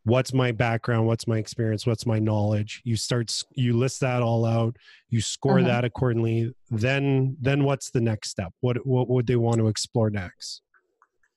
What's 0.05 0.33
my 0.33 0.51
background? 0.51 1.07
What's 1.07 1.29
my 1.29 1.39
experience? 1.39 1.87
What's 1.87 2.07
my 2.07 2.19
knowledge? 2.19 2.83
You 2.85 2.97
start 2.97 3.43
you 3.55 3.77
list 3.77 4.01
that 4.01 4.23
all 4.23 4.45
out. 4.45 4.77
You 5.09 5.21
score 5.21 5.59
Mhm. 5.59 5.67
that 5.67 5.85
accordingly. 5.85 6.55
Then 6.71 7.37
then 7.41 7.65
what's 7.65 7.91
the 7.91 8.01
next 8.01 8.31
step? 8.31 8.53
What 8.61 8.85
what 8.87 9.09
would 9.09 9.27
they 9.27 9.37
want 9.37 9.59
to 9.59 9.69
explore 9.69 10.11
next? 10.11 10.63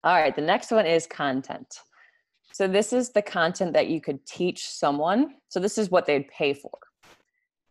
All 0.04 0.14
right, 0.16 0.36
the 0.36 0.42
next 0.42 0.72
one 0.72 0.86
is 0.86 1.08
content. 1.08 1.80
So 2.54 2.68
this 2.68 2.94
is 2.94 3.10
the 3.12 3.22
content 3.22 3.74
that 3.74 3.88
you 3.88 4.00
could 4.00 4.26
teach 4.26 4.68
someone. 4.68 5.36
So 5.50 5.60
this 5.60 5.78
is 5.78 5.90
what 5.90 6.06
they'd 6.06 6.28
pay 6.28 6.54
for. 6.54 6.72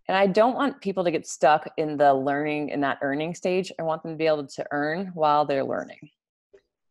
And 0.09 0.17
I 0.17 0.27
don't 0.27 0.55
want 0.55 0.81
people 0.81 1.05
to 1.05 1.11
get 1.11 1.27
stuck 1.27 1.67
in 1.77 1.97
the 1.97 2.13
learning 2.13 2.73
and 2.73 2.83
that 2.83 2.99
earning 3.01 3.35
stage. 3.35 3.73
I 3.79 3.83
want 3.83 4.03
them 4.03 4.13
to 4.13 4.19
be 4.19 4.27
able 4.27 4.47
to 4.47 4.67
earn 4.71 5.13
while 5.15 5.45
they're 5.45 5.65
learning. 5.65 6.11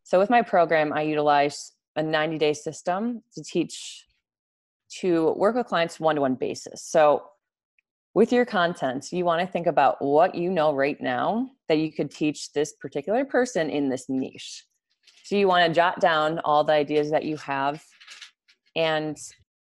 So 0.02 0.18
with 0.18 0.30
my 0.30 0.42
program, 0.42 0.92
I 0.92 1.02
utilize 1.02 1.72
a 1.96 2.02
90 2.02 2.38
day 2.38 2.52
system 2.52 3.22
to 3.34 3.42
teach 3.42 4.04
to 5.00 5.32
work 5.36 5.56
with 5.56 5.66
clients 5.66 5.98
one 5.98 6.16
to 6.16 6.20
one 6.20 6.34
basis. 6.34 6.82
So 6.82 7.24
with 8.14 8.32
your 8.32 8.44
content, 8.44 9.08
you 9.10 9.24
want 9.24 9.40
to 9.40 9.46
think 9.46 9.66
about 9.66 10.00
what 10.00 10.34
you 10.34 10.50
know 10.50 10.72
right 10.72 11.00
now 11.00 11.50
that 11.68 11.78
you 11.78 11.92
could 11.92 12.10
teach 12.10 12.52
this 12.52 12.72
particular 12.72 13.24
person 13.24 13.70
in 13.70 13.88
this 13.88 14.08
niche. 14.08 14.64
So 15.24 15.36
you 15.36 15.48
want 15.48 15.66
to 15.66 15.74
jot 15.74 16.00
down 16.00 16.38
all 16.44 16.62
the 16.62 16.74
ideas 16.74 17.10
that 17.10 17.24
you 17.24 17.36
have. 17.38 17.82
And 18.76 19.16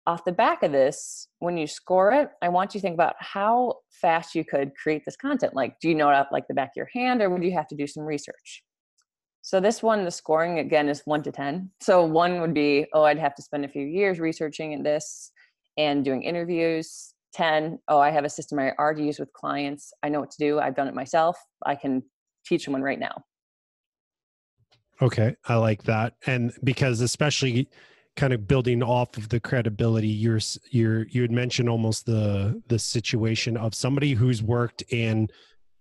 off 0.09 0.25
the 0.25 0.31
back 0.31 0.63
of 0.63 0.71
this, 0.71 1.27
when 1.37 1.55
you 1.55 1.67
score 1.67 2.11
it, 2.11 2.29
I 2.41 2.49
want 2.49 2.73
you 2.73 2.79
to 2.79 2.81
think 2.81 2.95
about 2.95 3.13
how 3.19 3.75
fast 3.91 4.33
you 4.33 4.43
could 4.43 4.71
create 4.75 5.03
this 5.05 5.15
content. 5.15 5.53
Like, 5.53 5.79
do 5.79 5.87
you 5.87 5.93
know 5.93 6.09
it 6.09 6.25
like 6.31 6.47
the 6.47 6.55
back 6.55 6.69
of 6.69 6.77
your 6.77 6.89
hand, 6.91 7.21
or 7.21 7.29
would 7.29 7.43
you 7.43 7.51
have 7.51 7.67
to 7.67 7.75
do 7.75 7.85
some 7.85 8.03
research? 8.03 8.63
So 9.43 9.59
this 9.59 9.83
one, 9.83 10.05
the 10.05 10.09
scoring 10.11 10.57
again 10.57 10.89
is 10.89 11.03
one 11.05 11.21
to 11.23 11.31
ten. 11.31 11.69
So 11.79 12.03
one 12.03 12.41
would 12.41 12.55
be, 12.55 12.87
oh, 12.93 13.03
I'd 13.03 13.19
have 13.19 13.35
to 13.35 13.43
spend 13.43 13.65
a 13.65 13.67
few 13.67 13.85
years 13.85 14.19
researching 14.19 14.81
this 14.81 15.31
and 15.77 16.03
doing 16.03 16.23
interviews. 16.23 17.13
10, 17.35 17.77
oh, 17.87 17.99
I 17.99 18.09
have 18.09 18.25
a 18.25 18.29
system 18.29 18.57
I 18.57 18.71
already 18.79 19.03
use 19.03 19.19
with 19.19 19.31
clients. 19.33 19.93
I 20.01 20.09
know 20.09 20.19
what 20.19 20.31
to 20.31 20.37
do. 20.39 20.59
I've 20.59 20.75
done 20.75 20.87
it 20.87 20.95
myself. 20.95 21.37
I 21.63 21.75
can 21.75 22.01
teach 22.47 22.65
someone 22.65 22.81
right 22.81 22.99
now. 22.99 23.21
Okay, 25.03 25.35
I 25.45 25.55
like 25.57 25.83
that. 25.83 26.15
And 26.25 26.51
because 26.63 27.01
especially 27.01 27.69
kind 28.15 28.33
of 28.33 28.47
building 28.47 28.83
off 28.83 29.15
of 29.17 29.29
the 29.29 29.39
credibility 29.39 30.07
you're 30.07 30.39
you're 30.71 31.07
you 31.07 31.21
had 31.21 31.31
mentioned 31.31 31.69
almost 31.69 32.05
the 32.05 32.61
the 32.67 32.77
situation 32.77 33.55
of 33.55 33.73
somebody 33.73 34.13
who's 34.13 34.43
worked 34.43 34.83
in 34.89 35.29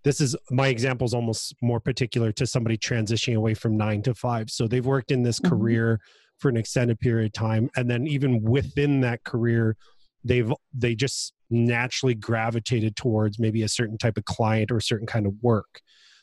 this 0.05 0.21
is 0.21 0.37
my 0.51 0.69
example 0.69 1.05
is 1.05 1.15
almost 1.15 1.55
more 1.61 1.81
particular 1.81 2.33
to 2.33 2.47
somebody 2.47 2.79
transitioning 2.79 3.37
away 3.37 3.55
from 3.55 3.77
nine 3.77 4.03
to 4.03 4.15
five. 4.15 4.51
So 4.51 4.67
they've 4.67 4.85
worked 4.85 5.11
in 5.11 5.23
this 5.23 5.41
mm-hmm. 5.41 5.55
career 5.55 6.01
for 6.39 6.49
an 6.49 6.57
extended 6.57 7.01
period 7.01 7.27
of 7.27 7.33
time. 7.33 7.69
And 7.77 7.91
then 7.91 8.07
even 8.07 8.43
within 8.43 9.01
that 9.03 9.25
career 9.25 9.77
they've 10.25 10.53
they 10.73 10.95
just 10.95 11.33
naturally 11.51 12.15
gravitated 12.15 12.97
towards 12.97 13.39
maybe 13.39 13.63
a 13.63 13.69
certain 13.69 13.99
type 13.99 14.17
of 14.17 14.25
client 14.25 14.71
or 14.71 14.79
a 14.79 14.83
certain 14.83 15.07
kind 15.07 15.27
of 15.27 15.35
work. 15.43 15.81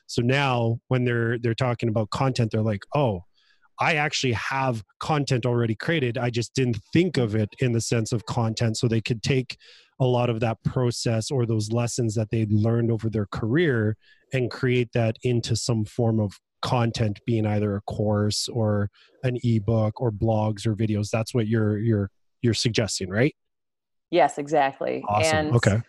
So 0.07 0.21
now 0.21 0.79
when 0.87 1.03
they're 1.03 1.37
they're 1.37 1.53
talking 1.53 1.89
about 1.89 2.09
content 2.09 2.51
they're 2.51 2.61
like 2.61 2.83
oh 2.95 3.23
I 3.79 3.95
actually 3.95 4.33
have 4.33 4.83
content 4.99 5.45
already 5.45 5.75
created. 5.75 6.17
I 6.17 6.29
just 6.29 6.53
didn't 6.53 6.79
think 6.93 7.17
of 7.17 7.35
it 7.35 7.49
in 7.59 7.73
the 7.73 7.81
sense 7.81 8.11
of 8.11 8.25
content. 8.25 8.77
So 8.77 8.87
they 8.87 9.01
could 9.01 9.21
take 9.21 9.57
a 9.99 10.05
lot 10.05 10.29
of 10.29 10.39
that 10.41 10.57
process 10.63 11.31
or 11.31 11.45
those 11.45 11.71
lessons 11.71 12.15
that 12.15 12.29
they'd 12.29 12.51
learned 12.51 12.91
over 12.91 13.09
their 13.09 13.27
career 13.27 13.95
and 14.33 14.51
create 14.51 14.89
that 14.93 15.17
into 15.23 15.55
some 15.55 15.85
form 15.85 16.19
of 16.19 16.33
content 16.61 17.19
being 17.25 17.45
either 17.45 17.75
a 17.75 17.81
course 17.81 18.49
or 18.49 18.89
an 19.23 19.37
ebook 19.43 20.01
or 20.01 20.11
blogs 20.11 20.65
or 20.65 20.75
videos 20.75 21.09
that's 21.11 21.31
what 21.31 21.47
you're 21.47 21.77
you're 21.77 22.09
you're 22.41 22.55
suggesting 22.55 23.07
right 23.07 23.35
yes 24.09 24.39
exactly 24.39 25.03
awesome. 25.07 25.37
and 25.37 25.55
okay 25.55 25.79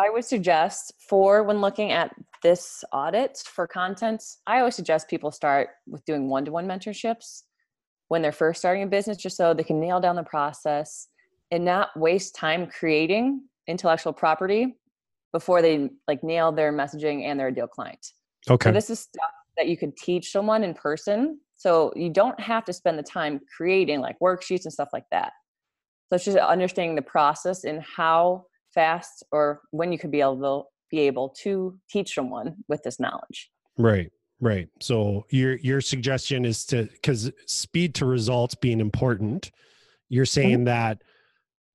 I 0.00 0.08
would 0.08 0.24
suggest 0.24 0.94
for 0.98 1.42
when 1.42 1.60
looking 1.60 1.92
at 1.92 2.14
this 2.42 2.82
audit 2.90 3.36
for 3.44 3.66
content, 3.66 4.24
I 4.46 4.60
always 4.60 4.74
suggest 4.74 5.08
people 5.08 5.30
start 5.30 5.68
with 5.86 6.02
doing 6.06 6.30
one 6.30 6.46
to 6.46 6.52
one 6.52 6.66
mentorships 6.66 7.42
when 8.08 8.22
they're 8.22 8.32
first 8.32 8.60
starting 8.60 8.82
a 8.82 8.86
business, 8.86 9.18
just 9.18 9.36
so 9.36 9.52
they 9.52 9.62
can 9.62 9.78
nail 9.78 10.00
down 10.00 10.16
the 10.16 10.22
process 10.22 11.08
and 11.50 11.66
not 11.66 11.90
waste 11.96 12.34
time 12.34 12.66
creating 12.66 13.42
intellectual 13.66 14.14
property 14.14 14.78
before 15.32 15.60
they 15.60 15.90
like 16.08 16.24
nail 16.24 16.50
their 16.50 16.72
messaging 16.72 17.24
and 17.24 17.38
their 17.38 17.48
ideal 17.48 17.66
client. 17.66 18.14
Okay. 18.48 18.70
So 18.70 18.72
this 18.72 18.88
is 18.88 19.00
stuff 19.00 19.30
that 19.58 19.68
you 19.68 19.76
could 19.76 19.94
teach 19.98 20.32
someone 20.32 20.64
in 20.64 20.72
person. 20.72 21.40
So 21.56 21.92
you 21.94 22.08
don't 22.08 22.40
have 22.40 22.64
to 22.64 22.72
spend 22.72 22.98
the 22.98 23.02
time 23.02 23.38
creating 23.54 24.00
like 24.00 24.16
worksheets 24.18 24.64
and 24.64 24.72
stuff 24.72 24.88
like 24.94 25.04
that. 25.10 25.32
So 26.08 26.16
it's 26.16 26.24
just 26.24 26.38
understanding 26.38 26.96
the 26.96 27.02
process 27.02 27.64
and 27.64 27.82
how 27.82 28.46
fast 28.72 29.24
or 29.32 29.60
when 29.70 29.92
you 29.92 29.98
could 29.98 30.10
be 30.10 30.20
able 30.20 30.36
to 30.38 30.68
be 30.90 31.00
able 31.00 31.28
to 31.28 31.78
teach 31.88 32.14
someone 32.14 32.56
with 32.68 32.82
this 32.82 32.98
knowledge 32.98 33.50
right 33.78 34.10
right 34.40 34.68
so 34.80 35.24
your 35.30 35.56
your 35.58 35.80
suggestion 35.80 36.44
is 36.44 36.64
to 36.64 36.84
because 36.84 37.30
speed 37.46 37.94
to 37.94 38.04
results 38.04 38.54
being 38.54 38.80
important 38.80 39.50
you're 40.08 40.24
mm-hmm. 40.24 40.40
saying 40.40 40.56
mm-hmm. 40.58 40.64
that 40.64 41.02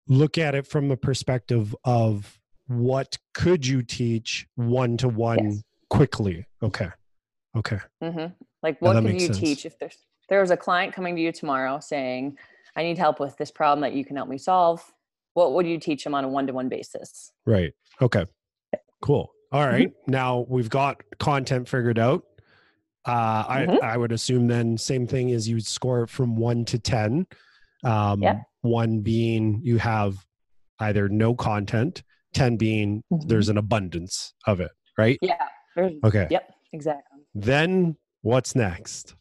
look 0.08 0.38
at 0.38 0.56
it 0.56 0.68
from 0.68 0.88
the 0.88 0.98
perspective 0.98 1.76
of 1.84 2.40
what 2.68 3.18
could 3.34 3.66
you 3.66 3.82
teach 3.82 4.48
one 4.56 4.98
to 4.98 5.08
one 5.08 5.62
quickly 5.90 6.46
okay 6.62 6.90
okay 7.56 7.80
mm-hmm. 8.04 8.28
like 8.64 8.80
what 8.82 9.02
could 9.02 9.14
you 9.14 9.28
sense. 9.28 9.40
teach 9.40 9.66
if 9.66 9.78
there's 9.80 9.98
there 10.28 10.42
was 10.42 10.52
a 10.52 10.58
client 10.58 10.94
coming 10.94 11.16
to 11.16 11.22
you 11.22 11.32
tomorrow 11.32 11.80
saying 11.80 12.38
i 12.76 12.84
need 12.84 12.98
help 12.98 13.20
with 13.20 13.38
this 13.38 13.52
problem 13.52 13.82
that 13.82 13.94
you 13.94 14.04
can 14.04 14.16
help 14.16 14.28
me 14.28 14.38
solve 14.38 14.84
what 15.36 15.54
would 15.54 15.68
you 15.68 15.78
teach 15.78 16.04
them 16.04 16.16
on 16.16 16.24
a 16.24 16.28
one-to-one 16.28 16.68
basis 16.68 17.32
right 17.46 17.72
okay 18.02 18.26
cool 19.02 19.32
all 19.52 19.66
right. 19.66 19.74
mm-hmm. 19.74 19.84
mm-hmm. 19.84 20.12
now 20.12 20.46
we've 20.50 20.70
got 20.70 21.02
content 21.20 21.70
figured 21.70 22.00
out 22.00 22.24
uh, 23.06 23.46
mm-hmm. 23.46 23.84
I, 23.84 23.94
I 23.94 23.98
would 23.98 24.12
assume 24.12 24.48
then 24.48 24.78
same 24.78 25.06
thing 25.08 25.30
is 25.30 25.48
you 25.48 25.60
score 25.60 26.08
from 26.08 26.36
one 26.36 26.66
to 26.66 26.80
10. 26.80 27.28
Um, 27.84 28.22
yep. 28.22 28.42
One 28.62 29.02
being 29.02 29.60
you 29.64 29.78
have 29.78 30.18
either 30.80 31.08
no 31.08 31.36
content, 31.36 32.04
10 32.34 32.58
being 32.58 33.04
mm-hmm. 33.14 33.28
there's 33.28 33.50
an 33.50 33.58
abundance 33.58 34.34
of 34.48 34.60
it, 34.60 34.72
right? 34.98 35.20
Yeah. 35.22 35.36
Okay. 36.04 36.28
Yep, 36.32 36.54
exactly. 36.74 37.22
Then 37.36 37.98
what's 38.22 38.56
next? 38.56 39.16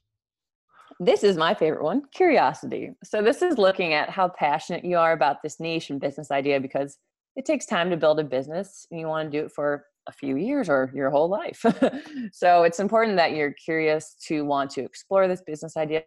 This 1.00 1.24
is 1.24 1.36
my 1.36 1.54
favorite 1.54 1.82
one 1.82 2.02
curiosity. 2.12 2.90
So, 3.02 3.22
this 3.22 3.42
is 3.42 3.58
looking 3.58 3.94
at 3.94 4.10
how 4.10 4.28
passionate 4.28 4.84
you 4.84 4.96
are 4.96 5.12
about 5.12 5.42
this 5.42 5.58
niche 5.58 5.90
and 5.90 6.00
business 6.00 6.30
idea 6.30 6.60
because 6.60 6.98
it 7.36 7.44
takes 7.44 7.66
time 7.66 7.90
to 7.90 7.96
build 7.96 8.20
a 8.20 8.24
business 8.24 8.86
and 8.90 9.00
you 9.00 9.06
want 9.06 9.30
to 9.30 9.38
do 9.38 9.44
it 9.46 9.52
for 9.52 9.86
a 10.06 10.12
few 10.12 10.36
years 10.36 10.68
or 10.68 10.92
your 10.94 11.10
whole 11.10 11.28
life. 11.28 11.64
so, 12.32 12.62
it's 12.62 12.80
important 12.80 13.16
that 13.16 13.32
you're 13.32 13.52
curious 13.52 14.16
to 14.26 14.44
want 14.44 14.70
to 14.72 14.82
explore 14.82 15.26
this 15.26 15.42
business 15.44 15.76
idea 15.76 16.02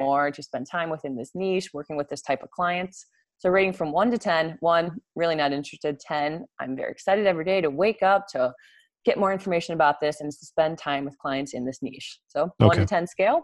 more, 0.00 0.30
to 0.30 0.42
spend 0.42 0.66
time 0.68 0.90
within 0.90 1.16
this 1.16 1.32
niche, 1.34 1.70
working 1.72 1.96
with 1.96 2.08
this 2.08 2.22
type 2.22 2.42
of 2.42 2.50
clients. 2.50 3.06
So, 3.38 3.50
rating 3.50 3.72
from 3.72 3.92
one 3.92 4.10
to 4.10 4.18
10, 4.18 4.58
one, 4.60 5.00
really 5.16 5.34
not 5.34 5.52
interested, 5.52 5.98
10, 5.98 6.44
I'm 6.60 6.76
very 6.76 6.92
excited 6.92 7.26
every 7.26 7.44
day 7.44 7.60
to 7.60 7.70
wake 7.70 8.02
up, 8.02 8.28
to 8.28 8.52
get 9.04 9.18
more 9.18 9.32
information 9.32 9.74
about 9.74 10.00
this, 10.00 10.20
and 10.20 10.30
to 10.30 10.46
spend 10.46 10.78
time 10.78 11.04
with 11.04 11.18
clients 11.18 11.52
in 11.52 11.64
this 11.64 11.82
niche. 11.82 12.20
So, 12.28 12.44
okay. 12.44 12.66
one 12.66 12.76
to 12.76 12.86
10 12.86 13.06
scale, 13.08 13.42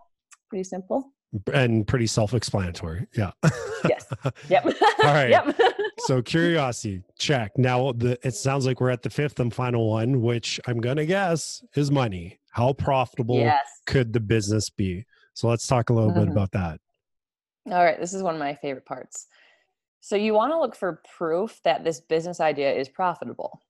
pretty 0.51 0.65
simple. 0.65 1.13
And 1.55 1.87
pretty 1.87 2.09
self-explanatory 2.09 3.07
yeah. 3.17 3.31
Yes. 3.89 4.07
Yep. 4.49 4.65
All 5.05 5.15
right. 5.15 5.31
Yep. 5.31 5.57
so 5.99 6.21
curiosity 6.21 7.03
check. 7.19 7.53
Now 7.57 7.93
the 7.93 8.19
it 8.27 8.35
sounds 8.35 8.67
like 8.67 8.81
we're 8.81 8.91
at 8.91 9.03
the 9.03 9.11
fifth 9.11 9.39
and 9.39 9.55
final 9.55 9.89
one 9.89 10.21
which 10.21 10.61
i'm 10.67 10.81
gonna 10.81 11.07
guess 11.07 11.65
is 11.77 11.91
money. 11.91 12.41
How 12.51 12.73
profitable 12.73 13.37
yes. 13.37 13.65
could 13.87 14.13
the 14.13 14.21
business 14.21 14.69
be? 14.71 15.07
So 15.35 15.49
let's 15.49 15.67
talk 15.67 15.91
a 15.91 15.93
little 15.93 16.11
mm-hmm. 16.11 16.21
bit 16.21 16.29
about 16.31 16.51
that. 16.53 16.81
All 17.71 17.85
right. 17.85 18.01
This 18.01 18.13
is 18.13 18.23
one 18.23 18.35
of 18.35 18.41
my 18.41 18.55
favorite 18.57 18.87
parts. 18.87 19.27
So 20.01 20.17
you 20.17 20.35
want 20.35 20.53
to 20.53 20.59
look 20.59 20.75
for 20.75 21.01
proof 21.17 21.61
that 21.63 21.85
this 21.85 22.01
business 22.01 22.41
idea 22.41 22.73
is 22.73 22.89
profitable. 22.89 23.61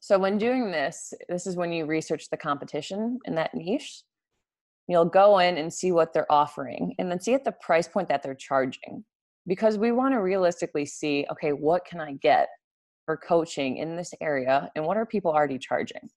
So 0.00 0.18
when 0.18 0.38
doing 0.38 0.70
this 0.70 1.14
this 1.28 1.46
is 1.46 1.56
when 1.56 1.72
you 1.72 1.86
research 1.86 2.28
the 2.28 2.36
competition 2.36 3.18
in 3.24 3.34
that 3.36 3.54
niche 3.54 4.02
you'll 4.88 5.04
go 5.04 5.38
in 5.38 5.56
and 5.58 5.72
see 5.72 5.92
what 5.92 6.12
they're 6.12 6.30
offering 6.30 6.94
and 6.98 7.10
then 7.10 7.20
see 7.20 7.34
at 7.34 7.44
the 7.44 7.52
price 7.52 7.88
point 7.88 8.08
that 8.08 8.22
they're 8.22 8.34
charging. 8.34 9.04
Because 9.46 9.78
we 9.78 9.92
want 9.92 10.14
to 10.14 10.20
realistically 10.20 10.86
see 10.86 11.26
okay 11.30 11.52
what 11.52 11.84
can 11.84 12.00
i 12.00 12.12
get 12.14 12.48
for 13.04 13.16
coaching 13.16 13.76
in 13.76 13.96
this 13.96 14.12
area 14.20 14.70
and 14.74 14.84
what 14.84 14.96
are 14.96 15.06
people 15.06 15.32
already 15.32 15.58
charging? 15.58 16.08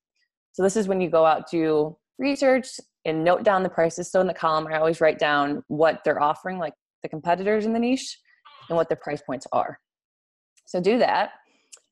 So 0.54 0.64
this 0.64 0.76
is 0.76 0.88
when 0.88 1.02
you 1.02 1.10
go 1.10 1.26
out 1.26 1.50
do 1.50 1.98
research 2.18 2.68
and 3.06 3.24
note 3.24 3.44
down 3.44 3.64
the 3.64 3.70
prices. 3.70 4.12
So 4.12 4.22
in 4.22 4.28
the 4.28 4.34
column 4.34 4.68
i 4.68 4.78
always 4.78 5.02
write 5.02 5.20
down 5.20 5.64
what 5.68 6.02
they're 6.04 6.22
offering 6.22 6.58
like 6.58 6.74
the 7.04 7.10
competitors 7.10 7.66
in 7.66 7.74
the 7.74 7.80
niche 7.80 8.18
and 8.70 8.76
what 8.76 8.90
their 8.90 8.98
price 8.98 9.22
points 9.22 9.48
are. 9.52 9.80
So 10.66 10.82
do 10.82 11.00
that. 11.00 11.32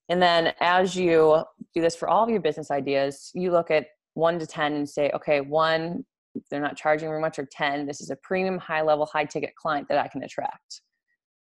And 0.09 0.21
then 0.21 0.53
as 0.59 0.95
you 0.95 1.43
do 1.73 1.81
this 1.81 1.95
for 1.95 2.07
all 2.07 2.23
of 2.23 2.29
your 2.29 2.39
business 2.39 2.71
ideas 2.71 3.31
you 3.33 3.51
look 3.51 3.71
at 3.71 3.87
1 4.15 4.39
to 4.39 4.47
10 4.47 4.73
and 4.73 4.89
say 4.89 5.11
okay 5.13 5.41
one 5.41 6.03
they're 6.49 6.61
not 6.61 6.77
charging 6.77 7.09
very 7.09 7.21
much 7.21 7.39
or 7.39 7.47
10 7.51 7.85
this 7.85 8.01
is 8.01 8.09
a 8.09 8.15
premium 8.17 8.57
high 8.57 8.81
level 8.81 9.05
high 9.05 9.25
ticket 9.25 9.55
client 9.55 9.87
that 9.89 9.97
i 9.97 10.07
can 10.07 10.23
attract. 10.23 10.81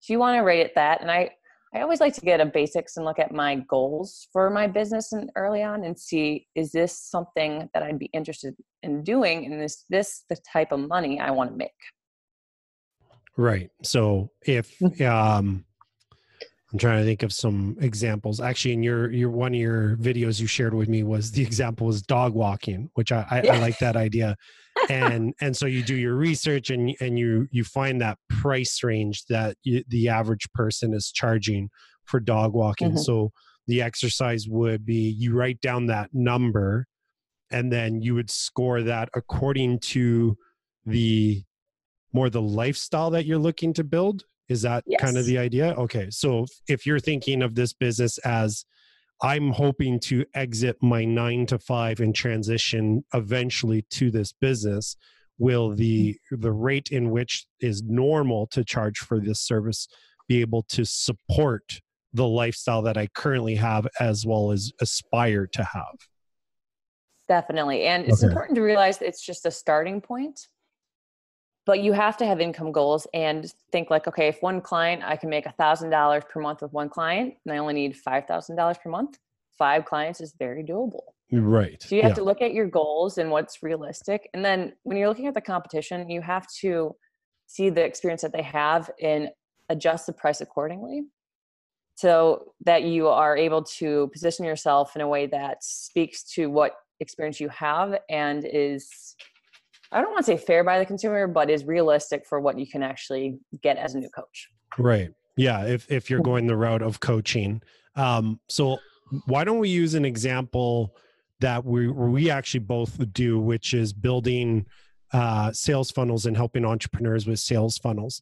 So 0.00 0.12
you 0.12 0.18
want 0.18 0.36
to 0.36 0.40
rate 0.40 0.60
it 0.60 0.74
that 0.74 1.00
and 1.00 1.10
i 1.10 1.30
i 1.74 1.80
always 1.80 2.00
like 2.00 2.14
to 2.14 2.20
get 2.20 2.40
a 2.40 2.46
basics 2.46 2.96
and 2.96 3.04
look 3.04 3.18
at 3.18 3.32
my 3.32 3.56
goals 3.68 4.28
for 4.32 4.50
my 4.50 4.66
business 4.66 5.12
and 5.12 5.30
early 5.36 5.62
on 5.62 5.84
and 5.84 5.98
see 5.98 6.46
is 6.54 6.72
this 6.72 6.98
something 6.98 7.68
that 7.74 7.82
i'd 7.82 7.98
be 7.98 8.10
interested 8.12 8.54
in 8.82 9.02
doing 9.02 9.46
and 9.46 9.62
is 9.62 9.84
this 9.90 10.24
the 10.28 10.36
type 10.52 10.72
of 10.72 10.80
money 10.80 11.20
i 11.20 11.30
want 11.30 11.50
to 11.50 11.56
make? 11.56 11.70
Right 13.36 13.70
so 13.82 14.30
if 14.42 14.80
um 15.02 15.64
I'm 16.76 16.80
trying 16.80 16.98
to 16.98 17.06
think 17.06 17.22
of 17.22 17.32
some 17.32 17.74
examples. 17.80 18.38
Actually, 18.38 18.74
in 18.74 18.82
your 18.82 19.10
your 19.10 19.30
one 19.30 19.54
of 19.54 19.58
your 19.58 19.96
videos 19.96 20.38
you 20.38 20.46
shared 20.46 20.74
with 20.74 20.90
me 20.90 21.04
was 21.04 21.32
the 21.32 21.42
example 21.50 21.86
was 21.86 22.02
dog 22.02 22.34
walking, 22.34 22.90
which 22.92 23.12
I, 23.12 23.26
I, 23.30 23.42
yeah. 23.42 23.54
I 23.54 23.58
like 23.60 23.78
that 23.78 23.96
idea 23.96 24.36
and 24.90 25.32
and 25.40 25.56
so 25.56 25.64
you 25.64 25.82
do 25.82 25.96
your 25.96 26.14
research 26.14 26.68
and 26.68 26.94
and 27.00 27.18
you 27.18 27.48
you 27.50 27.64
find 27.64 27.98
that 28.02 28.18
price 28.28 28.82
range 28.84 29.24
that 29.30 29.56
you, 29.62 29.82
the 29.88 30.10
average 30.10 30.52
person 30.52 30.92
is 30.92 31.10
charging 31.10 31.70
for 32.04 32.20
dog 32.20 32.52
walking 32.52 32.88
mm-hmm. 32.88 32.98
so 32.98 33.32
the 33.66 33.80
exercise 33.80 34.46
would 34.46 34.84
be 34.84 35.14
you 35.18 35.34
write 35.34 35.60
down 35.62 35.86
that 35.86 36.10
number 36.12 36.86
and 37.50 37.72
then 37.72 38.02
you 38.02 38.14
would 38.14 38.30
score 38.30 38.82
that 38.82 39.08
according 39.14 39.78
to 39.78 40.36
the 40.84 41.42
more 42.12 42.28
the 42.28 42.42
lifestyle 42.42 43.10
that 43.10 43.24
you're 43.24 43.38
looking 43.38 43.72
to 43.72 43.82
build 43.82 44.24
is 44.48 44.62
that 44.62 44.84
yes. 44.86 45.00
kind 45.00 45.16
of 45.16 45.26
the 45.26 45.38
idea 45.38 45.74
okay 45.74 46.08
so 46.10 46.46
if 46.68 46.86
you're 46.86 47.00
thinking 47.00 47.42
of 47.42 47.54
this 47.54 47.72
business 47.72 48.18
as 48.18 48.64
I'm 49.22 49.50
hoping 49.50 49.98
to 50.00 50.26
exit 50.34 50.76
my 50.82 51.04
nine 51.04 51.46
to 51.46 51.58
five 51.58 52.00
and 52.00 52.14
transition 52.14 53.04
eventually 53.14 53.82
to 53.92 54.10
this 54.10 54.32
business. 54.32 54.96
Will 55.38 55.74
the 55.74 56.18
mm. 56.32 56.40
the 56.40 56.52
rate 56.52 56.88
in 56.90 57.10
which 57.10 57.46
is 57.60 57.82
normal 57.82 58.46
to 58.48 58.64
charge 58.64 58.98
for 58.98 59.20
this 59.20 59.40
service 59.40 59.88
be 60.28 60.40
able 60.40 60.62
to 60.64 60.84
support 60.84 61.80
the 62.12 62.26
lifestyle 62.26 62.82
that 62.82 62.96
I 62.96 63.06
currently 63.08 63.54
have 63.56 63.86
as 64.00 64.26
well 64.26 64.50
as 64.50 64.72
aspire 64.80 65.46
to 65.48 65.64
have? 65.64 65.96
Definitely. 67.28 67.84
And 67.84 68.06
it's 68.06 68.22
okay. 68.22 68.30
important 68.30 68.56
to 68.56 68.62
realize 68.62 69.02
it's 69.02 69.24
just 69.24 69.46
a 69.46 69.50
starting 69.50 70.00
point. 70.00 70.48
But 71.66 71.80
you 71.80 71.92
have 71.92 72.16
to 72.16 72.24
have 72.24 72.40
income 72.40 72.72
goals 72.72 73.06
and 73.12 73.52
think 73.72 73.90
like 73.90 74.06
okay 74.06 74.28
if 74.28 74.40
one 74.40 74.60
client 74.60 75.02
i 75.04 75.16
can 75.16 75.28
make 75.28 75.46
a 75.46 75.52
thousand 75.52 75.90
dollars 75.90 76.22
per 76.30 76.40
month 76.40 76.62
with 76.62 76.72
one 76.72 76.88
client 76.88 77.34
and 77.44 77.52
i 77.52 77.58
only 77.58 77.74
need 77.74 77.96
five 77.96 78.24
thousand 78.26 78.56
dollars 78.56 78.78
per 78.82 78.88
month 78.88 79.18
five 79.58 79.84
clients 79.84 80.20
is 80.20 80.34
very 80.38 80.62
doable 80.62 81.02
right 81.32 81.82
so 81.82 81.94
you 81.94 82.02
have 82.02 82.12
yeah. 82.12 82.16
to 82.16 82.24
look 82.24 82.40
at 82.40 82.54
your 82.54 82.66
goals 82.66 83.18
and 83.18 83.30
what's 83.30 83.62
realistic 83.62 84.30
and 84.32 84.44
then 84.44 84.72
when 84.84 84.96
you're 84.96 85.08
looking 85.08 85.26
at 85.26 85.34
the 85.34 85.40
competition 85.40 86.08
you 86.08 86.22
have 86.22 86.46
to 86.60 86.94
see 87.46 87.68
the 87.68 87.82
experience 87.82 88.22
that 88.22 88.32
they 88.32 88.42
have 88.42 88.90
and 89.02 89.28
adjust 89.68 90.06
the 90.06 90.12
price 90.12 90.40
accordingly 90.40 91.02
so 91.96 92.52
that 92.64 92.82
you 92.82 93.08
are 93.08 93.36
able 93.36 93.62
to 93.62 94.08
position 94.12 94.44
yourself 94.44 94.94
in 94.94 95.00
a 95.00 95.08
way 95.08 95.26
that 95.26 95.64
speaks 95.64 96.22
to 96.22 96.50
what 96.50 96.74
experience 97.00 97.40
you 97.40 97.48
have 97.48 97.98
and 98.10 98.44
is 98.44 99.16
I 99.96 100.02
don't 100.02 100.10
want 100.10 100.26
to 100.26 100.30
say 100.30 100.36
fair 100.36 100.62
by 100.62 100.78
the 100.78 100.84
consumer, 100.84 101.26
but 101.26 101.48
is 101.48 101.64
realistic 101.64 102.26
for 102.26 102.38
what 102.38 102.58
you 102.58 102.66
can 102.66 102.82
actually 102.82 103.38
get 103.62 103.78
as 103.78 103.94
a 103.94 103.98
new 103.98 104.10
coach. 104.10 104.50
Right. 104.76 105.08
Yeah. 105.38 105.64
If 105.64 105.90
if 105.90 106.10
you're 106.10 106.18
mm-hmm. 106.18 106.30
going 106.30 106.46
the 106.46 106.56
route 106.56 106.82
of 106.82 107.00
coaching, 107.00 107.62
um, 107.94 108.38
so 108.46 108.76
why 109.24 109.44
don't 109.44 109.58
we 109.58 109.70
use 109.70 109.94
an 109.94 110.04
example 110.04 110.94
that 111.40 111.64
we 111.64 111.88
we 111.88 112.28
actually 112.28 112.60
both 112.60 112.98
do, 113.14 113.38
which 113.38 113.72
is 113.72 113.94
building 113.94 114.66
uh, 115.14 115.50
sales 115.52 115.90
funnels 115.90 116.26
and 116.26 116.36
helping 116.36 116.66
entrepreneurs 116.66 117.26
with 117.26 117.38
sales 117.38 117.78
funnels. 117.78 118.20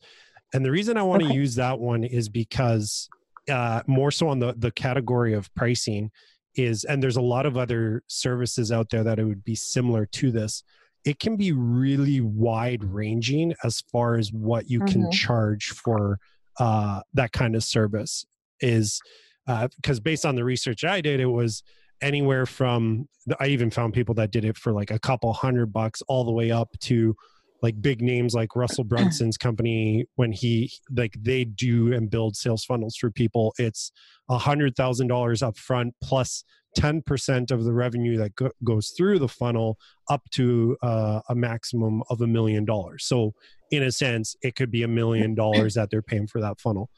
And 0.53 0.65
the 0.65 0.71
reason 0.71 0.97
I 0.97 1.03
want 1.03 1.25
okay. 1.25 1.33
to 1.33 1.37
use 1.37 1.57
that 1.57 1.81
one 1.81 2.05
is 2.05 2.29
because 2.29 3.09
uh, 3.51 3.83
more 3.89 4.13
so 4.13 4.29
on 4.29 4.39
the 4.39 4.55
the 4.57 4.71
category 4.71 5.35
of 5.35 5.53
pricing 5.57 6.13
is, 6.55 6.85
and 6.85 7.03
there's 7.03 7.17
a 7.17 7.23
lot 7.23 7.47
of 7.47 7.57
other 7.57 8.05
services 8.07 8.71
out 8.71 8.91
there 8.91 9.03
that 9.03 9.19
it 9.19 9.25
would 9.25 9.43
be 9.43 9.57
similar 9.57 10.07
to 10.07 10.31
this 10.31 10.63
it 11.05 11.19
can 11.19 11.37
be 11.37 11.53
really 11.53 12.21
wide 12.21 12.83
ranging 12.83 13.55
as 13.63 13.83
far 13.93 14.17
as 14.17 14.33
what 14.33 14.69
you 14.71 14.81
mm-hmm. 14.81 15.03
can 15.03 15.11
charge 15.11 15.71
for 15.71 16.19
uh, 16.59 17.01
that 17.13 17.33
kind 17.33 17.55
of 17.55 17.63
service 17.65 18.25
is 18.61 19.01
because 19.47 19.99
uh, 19.99 20.03
based 20.03 20.25
on 20.25 20.35
the 20.37 20.45
research 20.45 20.85
i 20.85 21.01
did 21.01 21.21
it 21.21 21.27
was 21.27 21.63
anywhere 22.01 22.47
from 22.47 23.07
i 23.41 23.47
even 23.47 23.71
found 23.71 23.93
people 23.93 24.15
that 24.15 24.31
did 24.31 24.45
it 24.45 24.57
for 24.57 24.73
like 24.73 24.91
a 24.91 24.99
couple 24.99 25.33
hundred 25.33 25.73
bucks 25.73 26.03
all 26.09 26.25
the 26.25 26.33
way 26.33 26.51
up 26.51 26.71
to 26.81 27.15
like 27.63 27.81
big 27.83 28.01
names 28.01 28.35
like 28.35 28.57
russell 28.57 28.85
brunson's 28.85 29.37
company 29.37 30.07
when 30.15 30.33
he 30.33 30.73
like 30.97 31.15
they 31.21 31.45
do 31.45 31.93
and 31.93 32.11
build 32.11 32.37
sales 32.37 32.65
funnels 32.65 32.97
for 32.97 33.11
people 33.11 33.53
it's 33.59 33.93
a 34.31 34.39
hundred 34.39 34.75
thousand 34.77 35.09
dollars 35.09 35.43
up 35.43 35.59
front 35.59 35.95
plus 36.03 36.45
10% 36.77 37.51
of 37.51 37.65
the 37.65 37.73
revenue 37.73 38.17
that 38.19 38.35
go- 38.35 38.53
goes 38.63 38.93
through 38.97 39.19
the 39.19 39.29
funnel 39.29 39.79
up 40.11 40.23
to 40.33 40.77
uh, 40.83 41.21
a 41.29 41.35
maximum 41.35 42.03
of 42.11 42.21
a 42.21 42.27
million 42.27 42.65
dollars. 42.65 43.05
So, 43.05 43.35
in 43.71 43.83
a 43.83 43.93
sense, 43.93 44.37
it 44.43 44.55
could 44.55 44.71
be 44.71 44.83
a 44.83 44.89
million 44.89 45.35
dollars 45.35 45.75
that 45.75 45.91
they're 45.91 46.03
paying 46.03 46.27
for 46.27 46.41
that 46.41 46.61
funnel. 46.61 46.91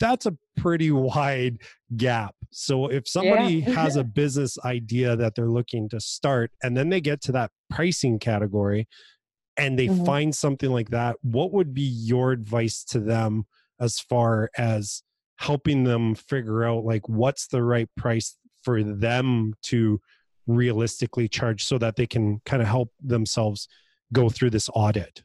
That's 0.00 0.26
a 0.26 0.36
pretty 0.56 0.90
wide 0.90 1.58
gap. 1.96 2.34
So, 2.50 2.86
if 2.86 3.08
somebody 3.08 3.56
yeah. 3.56 3.70
has 3.82 3.96
a 3.96 4.04
business 4.04 4.58
idea 4.64 5.16
that 5.16 5.34
they're 5.34 5.50
looking 5.50 5.88
to 5.90 6.00
start 6.00 6.50
and 6.62 6.76
then 6.76 6.88
they 6.88 7.00
get 7.00 7.20
to 7.22 7.32
that 7.32 7.50
pricing 7.70 8.18
category 8.18 8.88
and 9.56 9.78
they 9.78 9.88
mm-hmm. 9.88 10.04
find 10.04 10.34
something 10.34 10.70
like 10.70 10.90
that, 10.90 11.16
what 11.22 11.52
would 11.52 11.74
be 11.74 11.82
your 11.82 12.32
advice 12.32 12.84
to 12.84 13.00
them 13.00 13.46
as 13.80 14.00
far 14.00 14.50
as 14.56 15.02
helping 15.38 15.84
them 15.84 16.14
figure 16.16 16.64
out 16.64 16.84
like 16.84 17.08
what's 17.08 17.46
the 17.46 17.62
right 17.62 17.88
price 17.96 18.36
for 18.68 18.82
them 18.82 19.54
to 19.62 19.98
realistically 20.46 21.26
charge 21.26 21.64
so 21.64 21.78
that 21.78 21.96
they 21.96 22.06
can 22.06 22.38
kind 22.44 22.60
of 22.60 22.68
help 22.68 22.92
themselves 23.02 23.66
go 24.12 24.28
through 24.28 24.50
this 24.50 24.68
audit. 24.74 25.22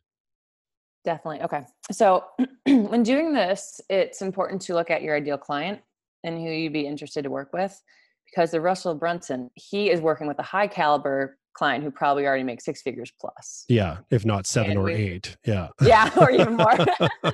Definitely 1.04 1.42
okay. 1.42 1.64
So 1.92 2.24
when 2.66 3.04
doing 3.04 3.34
this 3.34 3.82
it's 3.90 4.22
important 4.22 4.62
to 4.62 4.76
look 4.76 4.90
at 4.90 5.02
your 5.02 5.18
ideal 5.18 5.38
client 5.38 5.82
and 6.24 6.38
who 6.38 6.50
you'd 6.50 6.72
be 6.72 6.88
interested 6.88 7.24
to 7.24 7.30
work 7.30 7.52
with 7.52 7.82
because 8.28 8.52
the 8.52 8.62
russell 8.62 8.96
brunson. 8.96 9.52
He 9.56 9.90
is 9.90 10.00
working 10.00 10.25
with 10.25 10.40
a 10.40 10.44
high 10.44 10.68
caliber 10.68 11.38
client 11.51 11.84
who 11.84 11.92
probably 11.92 12.25
already 12.25 12.44
makes 12.44 12.64
six 12.64 12.82
figures 12.82 13.12
plus. 13.20 13.66
Yeah 13.68 13.98
if 14.10 14.24
not 14.24 14.48
seven 14.48 14.72
and 14.72 14.79
or 14.79 14.84
we, 14.84 14.94
eight 14.94 15.36
yeah. 15.46 15.68
Yeah 15.82 16.10
or 16.16 16.32
even 16.32 16.56
more 16.56 16.77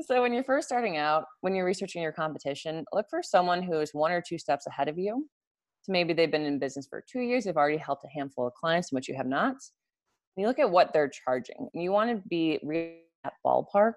so 0.00 0.22
when 0.22 0.32
you're 0.32 0.44
first 0.44 0.68
starting 0.68 0.96
out, 0.96 1.24
when 1.40 1.54
you're 1.54 1.64
researching 1.64 2.02
your 2.02 2.12
competition, 2.12 2.84
look 2.92 3.06
for 3.08 3.22
someone 3.22 3.62
who 3.62 3.80
is 3.80 3.92
one 3.92 4.12
or 4.12 4.20
two 4.20 4.38
steps 4.38 4.66
ahead 4.66 4.88
of 4.88 4.98
you. 4.98 5.28
So 5.82 5.92
maybe 5.92 6.12
they've 6.12 6.30
been 6.30 6.44
in 6.44 6.58
business 6.58 6.86
for 6.88 7.04
two 7.10 7.20
years, 7.20 7.44
they've 7.44 7.56
already 7.56 7.76
helped 7.76 8.04
a 8.04 8.08
handful 8.08 8.46
of 8.46 8.54
clients, 8.54 8.92
which 8.92 9.08
you 9.08 9.14
have 9.14 9.26
not. 9.26 9.52
And 9.52 10.42
you 10.42 10.46
look 10.46 10.58
at 10.58 10.70
what 10.70 10.92
they're 10.92 11.10
charging, 11.10 11.68
and 11.72 11.82
you 11.82 11.92
want 11.92 12.10
to 12.10 12.28
be 12.28 12.58
really 12.62 13.02
at 13.24 13.34
ballpark. 13.44 13.94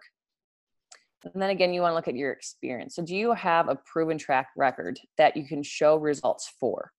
And 1.24 1.42
then 1.42 1.50
again, 1.50 1.74
you 1.74 1.82
want 1.82 1.92
to 1.92 1.96
look 1.96 2.08
at 2.08 2.16
your 2.16 2.32
experience. 2.32 2.96
So, 2.96 3.04
do 3.04 3.16
you 3.16 3.34
have 3.34 3.68
a 3.68 3.76
proven 3.76 4.18
track 4.18 4.48
record 4.56 5.00
that 5.18 5.36
you 5.36 5.46
can 5.46 5.64
show 5.64 5.98
results 5.98 6.54
for? 6.60 6.92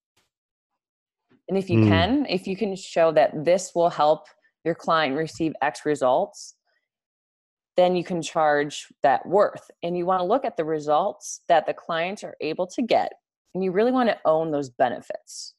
And 1.48 1.56
if 1.56 1.70
you 1.70 1.80
mm. 1.80 1.88
can, 1.88 2.26
if 2.28 2.46
you 2.46 2.56
can 2.56 2.76
show 2.76 3.12
that 3.12 3.44
this 3.44 3.72
will 3.74 3.88
help 3.88 4.26
your 4.64 4.74
client 4.74 5.16
receive 5.16 5.54
X 5.62 5.86
results, 5.86 6.54
then 7.80 7.96
you 7.96 8.04
can 8.04 8.20
charge 8.20 8.88
that 9.02 9.24
worth. 9.26 9.70
And 9.82 9.96
you 9.96 10.04
want 10.04 10.20
to 10.20 10.24
look 10.24 10.44
at 10.44 10.58
the 10.58 10.64
results 10.64 11.40
that 11.48 11.66
the 11.66 11.72
clients 11.72 12.22
are 12.22 12.36
able 12.40 12.66
to 12.66 12.82
get. 12.82 13.10
And 13.54 13.64
you 13.64 13.72
really 13.72 13.90
want 13.90 14.10
to 14.10 14.18
own 14.26 14.50
those 14.50 14.68
benefits. 14.68 15.54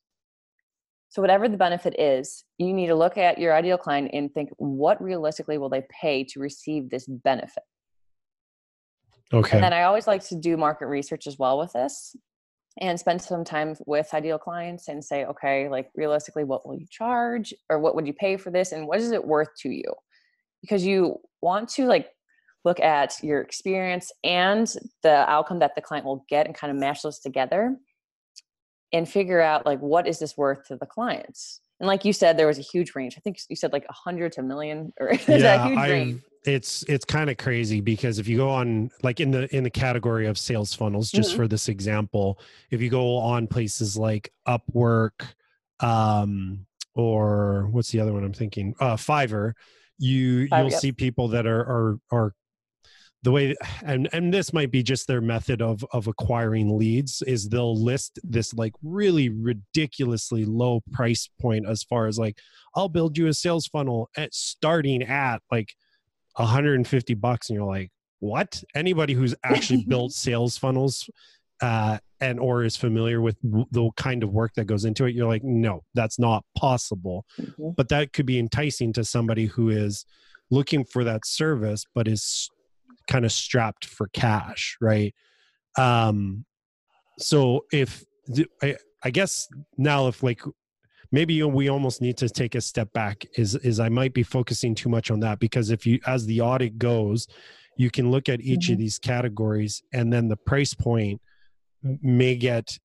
So, 1.10 1.22
whatever 1.22 1.50
the 1.50 1.58
benefit 1.58 2.00
is, 2.00 2.46
you 2.58 2.72
need 2.74 2.88
to 2.88 2.96
look 2.96 3.18
at 3.18 3.38
your 3.38 3.54
ideal 3.54 3.78
client 3.78 4.12
and 4.14 4.32
think 4.32 4.50
what 4.58 5.02
realistically 5.04 5.58
will 5.58 5.68
they 5.68 5.84
pay 6.02 6.24
to 6.26 6.40
receive 6.40 6.90
this 6.90 7.06
benefit? 7.08 7.64
Okay. 9.34 9.58
And 9.58 9.64
then 9.64 9.74
I 9.74 9.84
always 9.84 10.08
like 10.08 10.24
to 10.28 10.36
do 10.36 10.56
market 10.56 10.86
research 10.86 11.28
as 11.28 11.40
well 11.40 11.58
with 11.58 11.74
this 11.74 12.16
and 12.80 12.98
spend 12.98 13.22
some 13.22 13.44
time 13.44 13.76
with 13.86 14.14
ideal 14.14 14.38
clients 14.38 14.88
and 14.88 15.04
say, 15.04 15.26
okay, 15.26 15.68
like 15.68 15.90
realistically, 15.96 16.46
what 16.46 16.66
will 16.66 16.76
you 16.76 16.86
charge 16.90 17.54
or 17.70 17.80
what 17.80 17.96
would 17.96 18.08
you 18.08 18.14
pay 18.14 18.38
for 18.38 18.52
this 18.52 18.72
and 18.72 18.88
what 18.88 19.00
is 19.00 19.12
it 19.12 19.26
worth 19.26 19.50
to 19.62 19.70
you? 19.70 19.92
Because 20.62 20.86
you 20.86 21.20
want 21.42 21.70
to 21.70 21.86
like 21.86 22.10
look 22.64 22.80
at 22.80 23.16
your 23.24 23.42
experience 23.42 24.12
and 24.24 24.74
the 25.04 25.30
outcome 25.30 25.60
that 25.60 25.76
the 25.76 25.82
client 25.82 26.06
will 26.06 26.26
get 26.30 26.46
and 26.46 26.56
kind 26.56 26.72
of 26.72 26.78
mash 26.78 27.02
those 27.02 27.20
together 27.20 27.76
and 28.94 29.08
figure 29.08 29.42
out 29.42 29.66
like 29.66 29.80
what 29.80 30.08
is 30.08 30.20
this 30.20 30.38
worth 30.38 30.68
to 30.68 30.76
the 30.76 30.86
clients? 30.86 31.62
And 31.80 31.88
like 31.88 32.06
you 32.06 32.14
said 32.14 32.38
there 32.38 32.48
was 32.48 32.60
a 32.60 32.64
huge 32.64 32.94
range. 32.94 33.16
I 33.18 33.22
think 33.22 33.40
you 33.50 33.56
said 33.56 33.74
like 33.74 33.86
a 33.90 33.94
hundred 33.94 34.34
to 34.34 34.42
a 34.42 34.44
million 34.44 34.94
or 35.00 35.14
yeah, 35.28 35.68
huge 35.68 35.78
I, 35.78 35.90
range. 35.90 36.22
it's 36.46 36.84
it's 36.84 37.06
kind 37.06 37.30
of 37.30 37.38
crazy 37.38 37.82
because 37.82 38.20
if 38.20 38.28
you 38.28 38.38
go 38.38 38.50
on 38.50 38.92
like 39.02 39.20
in 39.20 39.32
the 39.32 39.54
in 39.56 39.64
the 39.64 39.70
category 39.70 40.28
of 40.28 40.38
sales 40.38 40.74
funnels 40.74 41.10
just 41.10 41.30
mm-hmm. 41.30 41.38
for 41.38 41.48
this 41.48 41.70
example 41.70 42.40
if 42.70 42.82
you 42.82 42.90
go 42.90 43.18
on 43.18 43.48
places 43.48 43.98
like 43.98 44.32
upwork 44.48 45.26
um 45.80 46.68
or 46.94 47.68
what's 47.72 47.90
the 47.90 48.00
other 48.00 48.14
one 48.14 48.24
i'm 48.24 48.34
thinking? 48.34 48.76
Uh 48.80 48.96
fiverr 48.96 49.54
you 50.02 50.48
you'll 50.52 50.72
yep. 50.72 50.80
see 50.80 50.92
people 50.92 51.28
that 51.30 51.46
are 51.46 51.62
are 51.62 52.00
are 52.12 52.34
the 53.24 53.32
way 53.32 53.56
and 53.84 54.10
and 54.14 54.34
this 54.34 54.52
might 54.52 54.72
be 54.72 54.82
just 54.82 55.08
their 55.08 55.22
method 55.22 55.62
of 55.62 55.86
of 55.92 56.08
acquiring 56.08 56.78
leads 56.78 57.22
is 57.22 57.48
they'll 57.48 57.80
list 57.80 58.20
this 58.24 58.54
like 58.54 58.74
really 58.82 59.30
ridiculously 59.30 60.44
low 60.44 60.82
price 60.92 61.30
point 61.40 61.68
as 61.68 61.84
far 61.84 62.08
as 62.08 62.18
like 62.18 62.40
I'll 62.76 62.90
build 62.90 63.18
you 63.18 63.28
a 63.28 63.34
sales 63.34 63.68
funnel 63.68 64.10
at 64.18 64.34
starting 64.34 65.04
at 65.04 65.42
like 65.52 65.76
150 66.36 67.14
bucks 67.14 67.50
and 67.50 67.58
you're 67.58 67.66
like 67.66 67.92
what 68.20 68.64
anybody 68.74 69.14
who's 69.14 69.36
actually 69.44 69.84
built 69.88 70.14
sales 70.14 70.58
funnels 70.58 71.08
uh, 71.62 72.00
and 72.22 72.40
or 72.40 72.64
is 72.64 72.78
familiar 72.78 73.20
with 73.20 73.36
the 73.42 73.90
kind 73.98 74.24
of 74.24 74.32
work 74.32 74.54
that 74.56 74.66
goes 74.66 74.86
into 74.86 75.06
it 75.06 75.16
you're 75.16 75.28
like 75.28 75.44
no 75.44 75.84
that's 75.94 76.20
not 76.20 76.46
possible 76.56 77.26
mm-hmm. 77.40 77.70
but 77.76 77.90
that 77.90 78.14
could 78.14 78.26
be 78.26 78.40
enticing 78.40 78.94
to 78.94 79.04
somebody 79.04 79.48
who 79.48 79.70
is 79.70 80.06
looking 80.52 80.86
for 80.86 81.04
that 81.04 81.26
service 81.26 81.86
but 81.94 82.08
is 82.08 82.50
kind 83.10 83.26
of 83.26 83.32
strapped 83.32 83.86
for 83.86 84.08
cash 84.14 84.78
right 84.80 85.14
um 85.78 86.46
so 87.18 87.66
if 87.72 88.04
I, 88.62 88.76
I 89.04 89.10
guess 89.10 89.48
now 89.78 90.08
if 90.08 90.24
like 90.24 90.42
maybe 91.12 91.42
we 91.44 91.70
almost 91.70 92.02
need 92.02 92.18
to 92.18 92.30
take 92.30 92.56
a 92.56 92.62
step 92.62 92.94
back 92.94 93.26
is 93.36 93.56
is 93.56 93.80
i 93.80 93.90
might 93.90 94.14
be 94.14 94.24
focusing 94.24 94.76
too 94.76 94.90
much 94.90 95.10
on 95.10 95.20
that 95.22 95.40
because 95.40 95.72
if 95.72 95.86
you 95.86 96.00
as 96.06 96.26
the 96.26 96.42
audit 96.42 96.78
goes 96.78 97.28
you 97.78 97.90
can 97.90 98.12
look 98.12 98.30
at 98.30 98.42
each 98.42 98.66
mm-hmm. 98.66 98.74
of 98.74 98.80
these 98.80 99.00
categories 99.00 99.82
and 99.94 100.14
then 100.14 100.28
the 100.28 100.38
price 100.38 100.74
point 100.74 101.20
may 101.84 102.36
get 102.36 102.78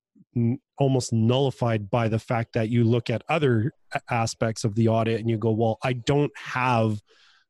almost 0.77 1.11
nullified 1.11 1.89
by 1.89 2.07
the 2.07 2.19
fact 2.19 2.53
that 2.53 2.69
you 2.69 2.83
look 2.83 3.09
at 3.09 3.23
other 3.29 3.71
aspects 4.09 4.63
of 4.63 4.75
the 4.75 4.87
audit 4.87 5.19
and 5.19 5.29
you 5.29 5.37
go 5.37 5.51
well 5.51 5.79
i 5.83 5.93
don't 5.93 6.31
have 6.37 6.99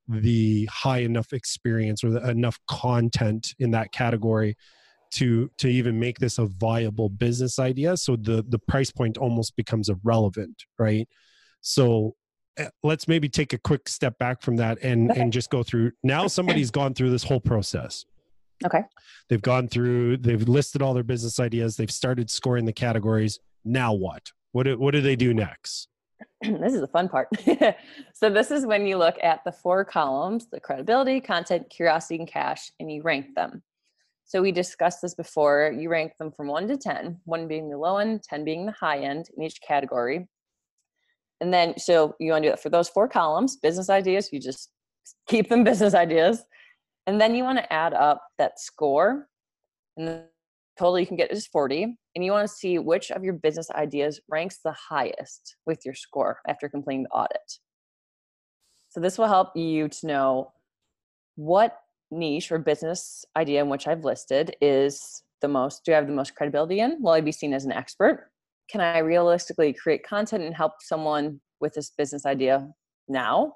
the 0.07 0.65
high 0.71 0.99
enough 0.99 1.33
experience 1.33 2.03
or 2.03 2.11
the, 2.11 2.29
enough 2.29 2.59
content 2.69 3.53
in 3.59 3.71
that 3.71 3.91
category 3.91 4.55
to 5.11 5.49
to 5.57 5.67
even 5.67 5.99
make 5.99 6.19
this 6.19 6.37
a 6.37 6.45
viable 6.45 7.09
business 7.09 7.59
idea. 7.59 7.97
So 7.97 8.15
the 8.15 8.43
the 8.47 8.59
price 8.59 8.91
point 8.91 9.17
almost 9.17 9.55
becomes 9.55 9.89
irrelevant 9.89 10.63
right? 10.77 11.07
So 11.61 12.15
uh, 12.59 12.65
let's 12.83 13.07
maybe 13.07 13.29
take 13.29 13.53
a 13.53 13.57
quick 13.57 13.87
step 13.89 14.17
back 14.17 14.41
from 14.41 14.57
that 14.57 14.79
and 14.81 15.11
and 15.11 15.31
just 15.31 15.49
go 15.49 15.63
through. 15.63 15.91
Now 16.03 16.27
somebody's 16.27 16.71
gone 16.71 16.93
through 16.93 17.11
this 17.11 17.23
whole 17.23 17.41
process 17.41 18.05
Okay. 18.65 18.81
they've 19.29 19.41
gone 19.41 19.67
through 19.67 20.17
they've 20.17 20.47
listed 20.47 20.81
all 20.81 20.93
their 20.93 21.03
business 21.03 21.39
ideas 21.39 21.77
they've 21.77 21.91
started 21.91 22.29
scoring 22.29 22.65
the 22.65 22.73
categories 22.73 23.39
now 23.63 23.93
what 23.93 24.31
what 24.51 24.63
do, 24.63 24.77
what 24.77 24.91
do 24.91 25.01
they 25.01 25.15
do 25.15 25.33
next 25.33 25.89
this 26.41 26.73
is 26.73 26.81
the 26.81 26.87
fun 26.87 27.09
part. 27.09 27.27
so 28.13 28.29
this 28.29 28.51
is 28.51 28.65
when 28.65 28.87
you 28.87 28.97
look 28.97 29.17
at 29.21 29.43
the 29.43 29.51
four 29.51 29.85
columns, 29.85 30.47
the 30.49 30.59
credibility, 30.59 31.19
content, 31.19 31.69
curiosity, 31.69 32.15
and 32.15 32.27
cash, 32.27 32.71
and 32.79 32.91
you 32.91 33.01
rank 33.01 33.35
them. 33.35 33.61
So 34.25 34.41
we 34.41 34.51
discussed 34.51 35.01
this 35.01 35.15
before. 35.15 35.73
You 35.77 35.89
rank 35.89 36.13
them 36.19 36.31
from 36.31 36.47
one 36.47 36.67
to 36.67 36.77
10, 36.77 37.21
one 37.23 37.47
being 37.47 37.69
the 37.69 37.77
low 37.77 37.97
end, 37.97 38.23
10 38.23 38.43
being 38.43 38.65
the 38.65 38.73
high 38.73 38.99
end 38.99 39.29
in 39.35 39.43
each 39.43 39.61
category. 39.61 40.27
And 41.39 41.53
then, 41.53 41.77
so 41.77 42.15
you 42.19 42.31
want 42.31 42.43
to 42.43 42.49
do 42.49 42.51
that 42.51 42.61
for 42.61 42.69
those 42.69 42.89
four 42.89 43.07
columns, 43.07 43.55
business 43.57 43.89
ideas, 43.89 44.29
you 44.33 44.39
just 44.39 44.69
keep 45.27 45.49
them 45.49 45.63
business 45.63 45.93
ideas. 45.93 46.43
And 47.07 47.19
then 47.19 47.33
you 47.33 47.43
want 47.43 47.57
to 47.57 47.73
add 47.73 47.93
up 47.93 48.21
that 48.37 48.59
score. 48.59 49.27
And 49.95 50.07
the 50.07 50.25
total 50.77 50.99
you 50.99 51.07
can 51.07 51.17
get 51.17 51.31
is 51.31 51.47
40. 51.47 51.97
And 52.15 52.25
you 52.25 52.31
want 52.31 52.47
to 52.47 52.53
see 52.53 52.77
which 52.77 53.11
of 53.11 53.23
your 53.23 53.33
business 53.33 53.71
ideas 53.71 54.19
ranks 54.29 54.59
the 54.63 54.73
highest 54.73 55.55
with 55.65 55.79
your 55.85 55.95
score 55.95 56.39
after 56.47 56.69
completing 56.69 57.03
the 57.03 57.09
audit. 57.09 57.59
So 58.89 58.99
this 58.99 59.17
will 59.17 59.27
help 59.27 59.55
you 59.55 59.87
to 59.87 60.07
know 60.07 60.51
what 61.35 61.77
niche 62.11 62.51
or 62.51 62.59
business 62.59 63.25
idea 63.35 63.61
in 63.61 63.69
which 63.69 63.87
I've 63.87 64.03
listed 64.03 64.55
is 64.61 65.23
the 65.41 65.47
most, 65.47 65.85
do 65.85 65.93
I 65.93 65.95
have 65.95 66.07
the 66.07 66.13
most 66.13 66.35
credibility 66.35 66.79
in? 66.79 66.97
Will 67.01 67.11
I 67.11 67.21
be 67.21 67.31
seen 67.31 67.53
as 67.53 67.65
an 67.65 67.71
expert? 67.71 68.31
Can 68.69 68.81
I 68.81 68.99
realistically 68.99 69.71
create 69.71 70.05
content 70.05 70.43
and 70.43 70.55
help 70.55 70.73
someone 70.81 71.39
with 71.61 71.73
this 71.73 71.91
business 71.91 72.25
idea 72.25 72.67
now? 73.07 73.53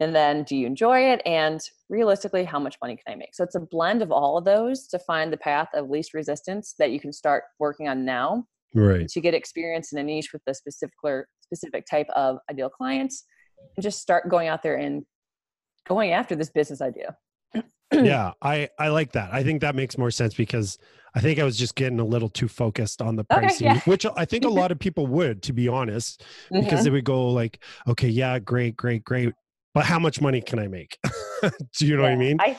And 0.00 0.14
then 0.14 0.42
do 0.42 0.56
you 0.56 0.66
enjoy 0.66 1.12
it? 1.12 1.22
And 1.24 1.60
realistically, 1.88 2.44
how 2.44 2.58
much 2.58 2.76
money 2.82 2.96
can 2.96 3.12
I 3.12 3.16
make? 3.16 3.34
So 3.34 3.44
it's 3.44 3.54
a 3.54 3.60
blend 3.60 4.02
of 4.02 4.10
all 4.10 4.36
of 4.36 4.44
those 4.44 4.88
to 4.88 4.98
find 4.98 5.32
the 5.32 5.36
path 5.36 5.68
of 5.74 5.88
least 5.88 6.14
resistance 6.14 6.74
that 6.78 6.90
you 6.90 6.98
can 7.00 7.12
start 7.12 7.44
working 7.60 7.88
on 7.88 8.04
now 8.04 8.44
right 8.74 9.08
to 9.08 9.20
get 9.20 9.34
experience 9.34 9.92
in 9.92 9.98
a 9.98 10.02
niche 10.02 10.32
with 10.32 10.42
a 10.48 10.54
specific 10.54 10.94
specific 11.40 11.86
type 11.88 12.08
of 12.16 12.38
ideal 12.50 12.68
clients 12.68 13.24
and 13.76 13.82
just 13.84 14.00
start 14.00 14.28
going 14.28 14.48
out 14.48 14.62
there 14.62 14.76
and 14.76 15.04
going 15.86 16.12
after 16.12 16.34
this 16.34 16.50
business 16.50 16.80
idea. 16.80 17.16
yeah 17.92 18.32
i 18.42 18.68
i 18.80 18.88
like 18.88 19.12
that 19.12 19.32
i 19.32 19.42
think 19.42 19.60
that 19.60 19.74
makes 19.76 19.96
more 19.96 20.10
sense 20.10 20.34
because 20.34 20.78
i 21.14 21.20
think 21.20 21.38
i 21.38 21.44
was 21.44 21.56
just 21.56 21.74
getting 21.76 22.00
a 22.00 22.04
little 22.04 22.28
too 22.28 22.48
focused 22.48 23.00
on 23.00 23.14
the 23.14 23.22
Okay, 23.32 23.42
pricing 23.42 23.66
yeah. 23.66 23.78
which 23.84 24.04
i 24.16 24.24
think 24.24 24.44
a 24.44 24.48
lot 24.50 24.72
of 24.72 24.78
people 24.78 25.06
would 25.06 25.42
to 25.42 25.52
be 25.52 25.68
honest 25.68 26.24
because 26.58 26.80
Mhm. 26.80 26.84
they 26.84 26.90
would 26.90 27.04
go 27.04 27.28
like 27.30 27.62
okay 27.86 28.08
yeah 28.08 28.38
great 28.38 28.76
great 28.76 29.04
great 29.04 29.32
but 29.74 29.84
how 29.84 29.98
much 29.98 30.20
money 30.20 30.40
can 30.40 30.58
i 30.58 30.66
make 30.66 30.98
do 31.78 31.86
you 31.86 31.96
know 31.96 32.02
what 32.02 32.12
i 32.12 32.16
mean 32.16 32.36
I, 32.40 32.56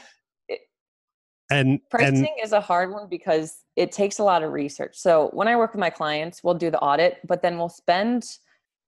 and 1.51 1.79
pricing 1.91 2.17
and 2.17 2.43
is 2.43 2.53
a 2.53 2.61
hard 2.61 2.91
one 2.91 3.07
because 3.09 3.57
it 3.75 3.91
takes 3.91 4.17
a 4.17 4.23
lot 4.23 4.41
of 4.41 4.51
research. 4.51 4.95
So 4.95 5.29
when 5.33 5.47
I 5.47 5.55
work 5.55 5.73
with 5.73 5.79
my 5.79 5.91
clients, 5.91 6.43
we'll 6.43 6.55
do 6.55 6.71
the 6.71 6.79
audit, 6.79 7.19
but 7.27 7.43
then 7.43 7.59
we'll 7.59 7.69
spend 7.69 8.25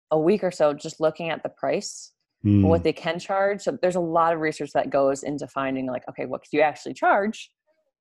a 0.10 0.18
week 0.18 0.44
or 0.44 0.50
so 0.50 0.74
just 0.74 1.00
looking 1.00 1.30
at 1.30 1.44
the 1.44 1.50
price 1.50 2.13
Hmm, 2.44 2.63
what 2.63 2.84
they 2.84 2.94
can 2.94 3.20
charge. 3.20 3.62
So 3.62 3.78
there's 3.82 3.96
a 3.96 4.00
lot 4.00 4.34
of 4.34 4.40
research 4.40 4.72
that 4.74 4.90
goes 4.90 5.24
into 5.24 5.48
finding 5.48 5.88
like, 5.88 6.04
okay, 6.10 6.26
what 6.26 6.42
could 6.42 6.54
you 6.54 6.62
actually 6.62 6.94
charge? 6.94 7.52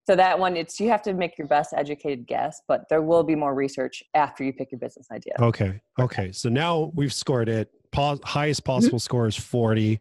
So 0.07 0.15
that 0.15 0.39
one, 0.39 0.57
it's 0.57 0.79
you 0.79 0.89
have 0.91 1.03
to 1.03 1.15
make 1.15 1.37
your 1.39 1.49
best 1.49 1.73
educated 1.75 2.27
guess, 2.27 2.61
but 2.69 2.83
there 2.89 3.03
will 3.03 3.25
be 3.25 3.35
more 3.35 3.55
research 3.55 4.03
after 4.15 4.45
you 4.45 4.53
pick 4.53 4.71
your 4.71 4.79
business 4.79 5.09
idea. 5.11 5.35
okay 5.41 5.81
okay 5.99 6.31
so 6.31 6.49
now 6.49 6.93
we've 6.95 7.13
scored 7.13 7.49
it 7.49 7.71
Pos- 7.97 8.21
highest 8.25 8.63
Mm-hmm. 8.63 8.73
possible 8.73 8.99
score 8.99 9.27
is 9.27 9.37
40 9.37 9.99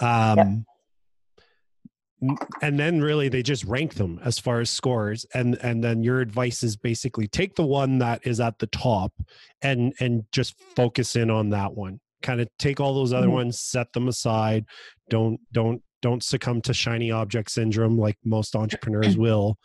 um 0.00 0.64
n- 2.22 2.36
and 2.62 2.78
then 2.78 3.00
really 3.00 3.28
they 3.28 3.42
just 3.42 3.64
rank 3.64 3.94
them 3.94 4.18
as 4.24 4.38
far 4.38 4.60
as 4.60 4.70
scores 4.70 5.26
and 5.34 5.56
and 5.62 5.82
then 5.84 6.02
your 6.02 6.20
advice 6.20 6.62
is 6.62 6.76
basically 6.76 7.28
take 7.28 7.54
the 7.56 7.66
one 7.66 7.98
that 7.98 8.26
is 8.26 8.40
at 8.40 8.58
the 8.58 8.66
top 8.68 9.12
and 9.62 9.92
and 10.00 10.24
just 10.32 10.54
focus 10.74 11.16
in 11.16 11.30
on 11.30 11.50
that 11.50 11.74
one. 11.74 12.00
Kind 12.22 12.40
of 12.40 12.48
take 12.58 12.80
all 12.80 12.94
those 12.94 13.12
other 13.12 13.28
Mhm. 13.28 13.32
ones 13.40 13.60
set 13.60 13.92
them 13.92 14.08
aside. 14.08 14.64
Don't 15.10 15.38
don't 15.52 15.82
don't 16.02 16.22
succumb 16.22 16.60
to 16.62 16.72
shiny 16.74 17.10
object 17.10 17.50
syndrome 17.50 17.98
like 17.98 18.16
most 18.24 18.54
entrepreneurs 18.56 19.16
will. 19.26 19.58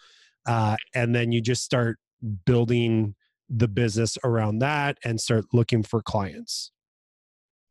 Uh, 0.45 0.75
and 0.95 1.13
then 1.15 1.31
you 1.31 1.39
just 1.41 1.63
start 1.63 1.97
building 2.45 3.15
the 3.49 3.67
business 3.67 4.17
around 4.23 4.59
that 4.59 4.97
and 5.03 5.19
start 5.19 5.45
looking 5.53 5.83
for 5.83 6.01
clients 6.01 6.71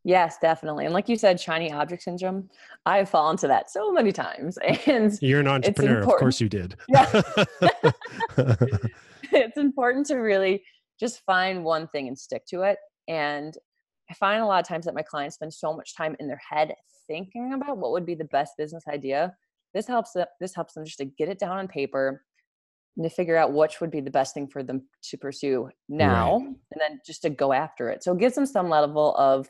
Yes, 0.04 0.38
definitely. 0.40 0.86
And 0.86 0.94
like 0.94 1.08
you 1.08 1.16
said, 1.16 1.38
shiny 1.38 1.72
object 1.72 2.02
syndrome, 2.02 2.48
I've 2.86 3.08
fallen 3.08 3.36
to 3.38 3.48
that 3.48 3.70
so 3.70 3.92
many 3.92 4.12
times. 4.12 4.58
And 4.86 5.12
you're 5.20 5.40
an 5.40 5.48
entrepreneur 5.48 6.00
of 6.00 6.06
course 6.06 6.40
you 6.40 6.48
did 6.48 6.74
Yeah. 6.88 7.22
it's 9.32 9.58
important 9.58 10.06
to 10.06 10.16
really 10.16 10.64
just 10.98 11.20
find 11.24 11.64
one 11.64 11.86
thing 11.88 12.08
and 12.08 12.18
stick 12.18 12.46
to 12.46 12.62
it. 12.62 12.78
And 13.08 13.54
I 14.10 14.14
find 14.14 14.42
a 14.42 14.46
lot 14.46 14.60
of 14.60 14.66
times 14.66 14.86
that 14.86 14.94
my 14.94 15.02
clients 15.02 15.36
spend 15.36 15.52
so 15.52 15.74
much 15.74 15.94
time 15.94 16.16
in 16.18 16.26
their 16.26 16.40
head 16.48 16.74
thinking 17.06 17.52
about 17.52 17.78
what 17.78 17.92
would 17.92 18.06
be 18.06 18.14
the 18.14 18.24
best 18.24 18.54
business 18.56 18.84
idea. 18.88 19.34
This 19.74 19.86
helps 19.86 20.12
them, 20.12 20.26
this 20.40 20.54
helps 20.54 20.74
them 20.74 20.84
just 20.84 20.98
to 20.98 21.04
get 21.04 21.28
it 21.28 21.38
down 21.38 21.58
on 21.58 21.68
paper 21.68 22.22
and 22.96 23.04
to 23.04 23.10
figure 23.10 23.36
out 23.36 23.52
which 23.52 23.80
would 23.80 23.90
be 23.90 24.00
the 24.00 24.10
best 24.10 24.34
thing 24.34 24.48
for 24.48 24.62
them 24.62 24.82
to 25.02 25.16
pursue 25.16 25.68
now 25.88 26.36
and 26.38 26.80
then 26.80 27.00
just 27.06 27.22
to 27.22 27.30
go 27.30 27.52
after 27.52 27.88
it. 27.88 28.02
So 28.02 28.12
it 28.12 28.18
gives 28.18 28.34
them 28.34 28.46
some 28.46 28.68
level 28.68 29.14
of 29.16 29.46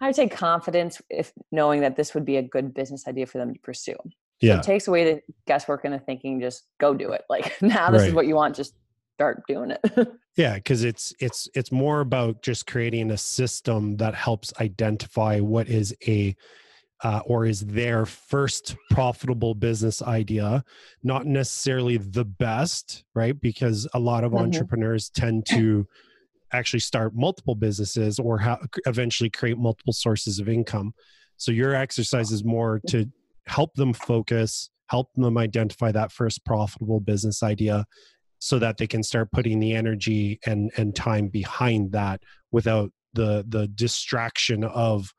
I 0.00 0.06
would 0.06 0.16
say 0.16 0.28
confidence 0.28 1.00
if 1.08 1.32
knowing 1.50 1.80
that 1.80 1.96
this 1.96 2.14
would 2.14 2.24
be 2.24 2.36
a 2.36 2.42
good 2.42 2.74
business 2.74 3.06
idea 3.08 3.26
for 3.26 3.38
them 3.38 3.54
to 3.54 3.60
pursue. 3.60 3.96
So 4.04 4.10
yeah 4.40 4.58
it 4.58 4.62
takes 4.62 4.86
away 4.86 5.14
the 5.14 5.20
guesswork 5.46 5.84
and 5.84 5.94
the 5.94 5.98
thinking, 5.98 6.40
just 6.40 6.64
go 6.78 6.92
do 6.94 7.12
it. 7.12 7.22
Like 7.30 7.52
now 7.62 7.90
this 7.90 8.02
is 8.02 8.12
what 8.14 8.26
you 8.26 8.34
want, 8.34 8.54
just 8.56 8.74
start 9.16 9.42
doing 9.48 9.70
it. 9.70 10.08
Yeah, 10.36 10.56
because 10.56 10.84
it's 10.84 11.14
it's 11.18 11.48
it's 11.54 11.72
more 11.72 12.00
about 12.00 12.42
just 12.42 12.66
creating 12.66 13.10
a 13.10 13.16
system 13.16 13.96
that 13.96 14.14
helps 14.14 14.52
identify 14.60 15.40
what 15.40 15.66
is 15.66 15.96
a 16.06 16.36
uh, 17.02 17.20
or 17.26 17.46
is 17.46 17.60
their 17.60 18.04
first 18.04 18.76
profitable 18.90 19.54
business 19.54 20.02
idea, 20.02 20.62
not 21.02 21.26
necessarily 21.26 21.96
the 21.96 22.24
best, 22.24 23.04
right? 23.14 23.38
Because 23.40 23.88
a 23.94 23.98
lot 23.98 24.24
of 24.24 24.32
Mhm. 24.32 24.40
entrepreneurs 24.44 25.08
tend 25.08 25.46
to 25.54 25.86
actually 26.52 26.80
start 26.80 27.14
multiple 27.14 27.54
businesses 27.54 28.18
or 28.18 28.38
ha- 28.38 28.58
eventually 28.86 29.30
create 29.30 29.58
multiple 29.58 29.92
sources 29.92 30.38
of 30.38 30.48
income. 30.48 30.92
So 31.36 31.52
your 31.52 31.74
exercise 31.74 32.30
is 32.32 32.44
more 32.44 32.80
to 32.88 33.06
help 33.46 33.74
them 33.74 33.92
focus, 33.92 34.70
help 34.88 35.12
them 35.14 35.36
identify 35.36 35.92
that 35.92 36.12
first 36.12 36.44
profitable 36.44 37.00
business 37.00 37.42
idea 37.42 37.84
so 38.38 38.58
that 38.58 38.76
they 38.76 38.86
can 38.86 39.02
start 39.02 39.30
putting 39.32 39.60
the 39.60 39.72
energy 39.72 40.38
and 40.46 40.70
and 40.76 40.94
time 40.94 41.28
behind 41.28 41.92
that 41.92 42.22
without 42.52 42.90
the 43.14 43.44
the 43.48 43.66
distraction 43.68 44.62
of 44.64 45.12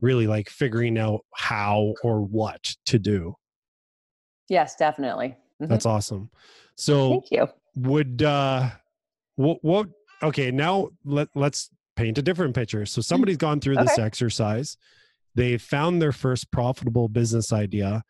really 0.00 0.26
like 0.26 0.48
figuring 0.48 0.96
out 0.98 1.20
how 1.34 1.94
or 2.02 2.22
what 2.22 2.74
to 2.86 2.98
do 2.98 3.34
yes, 4.48 4.76
definitely. 4.76 5.36
Mhm. 5.60 5.68
that's 5.68 5.86
awesome 5.86 6.30
so 6.76 7.10
Thank 7.10 7.30
you. 7.30 7.48
would 7.76 8.22
uh 8.22 8.70
what 9.36 9.58
what 9.62 9.88
okay 10.22 10.50
now 10.50 10.88
let 11.04 11.28
let's 11.34 11.70
paint 11.96 12.18
a 12.18 12.22
different 12.22 12.54
picture. 12.54 12.86
So 12.86 13.00
hmm. 13.00 13.04
somebody's 13.04 13.36
gone 13.36 13.60
through 13.60 13.76
this 13.76 13.98
exercise. 13.98 14.76
They 15.34 15.58
found 15.58 16.00
their 16.00 16.12
first 16.12 16.50
profitable 16.50 17.08
business 17.08 17.52
idea. 17.52 18.04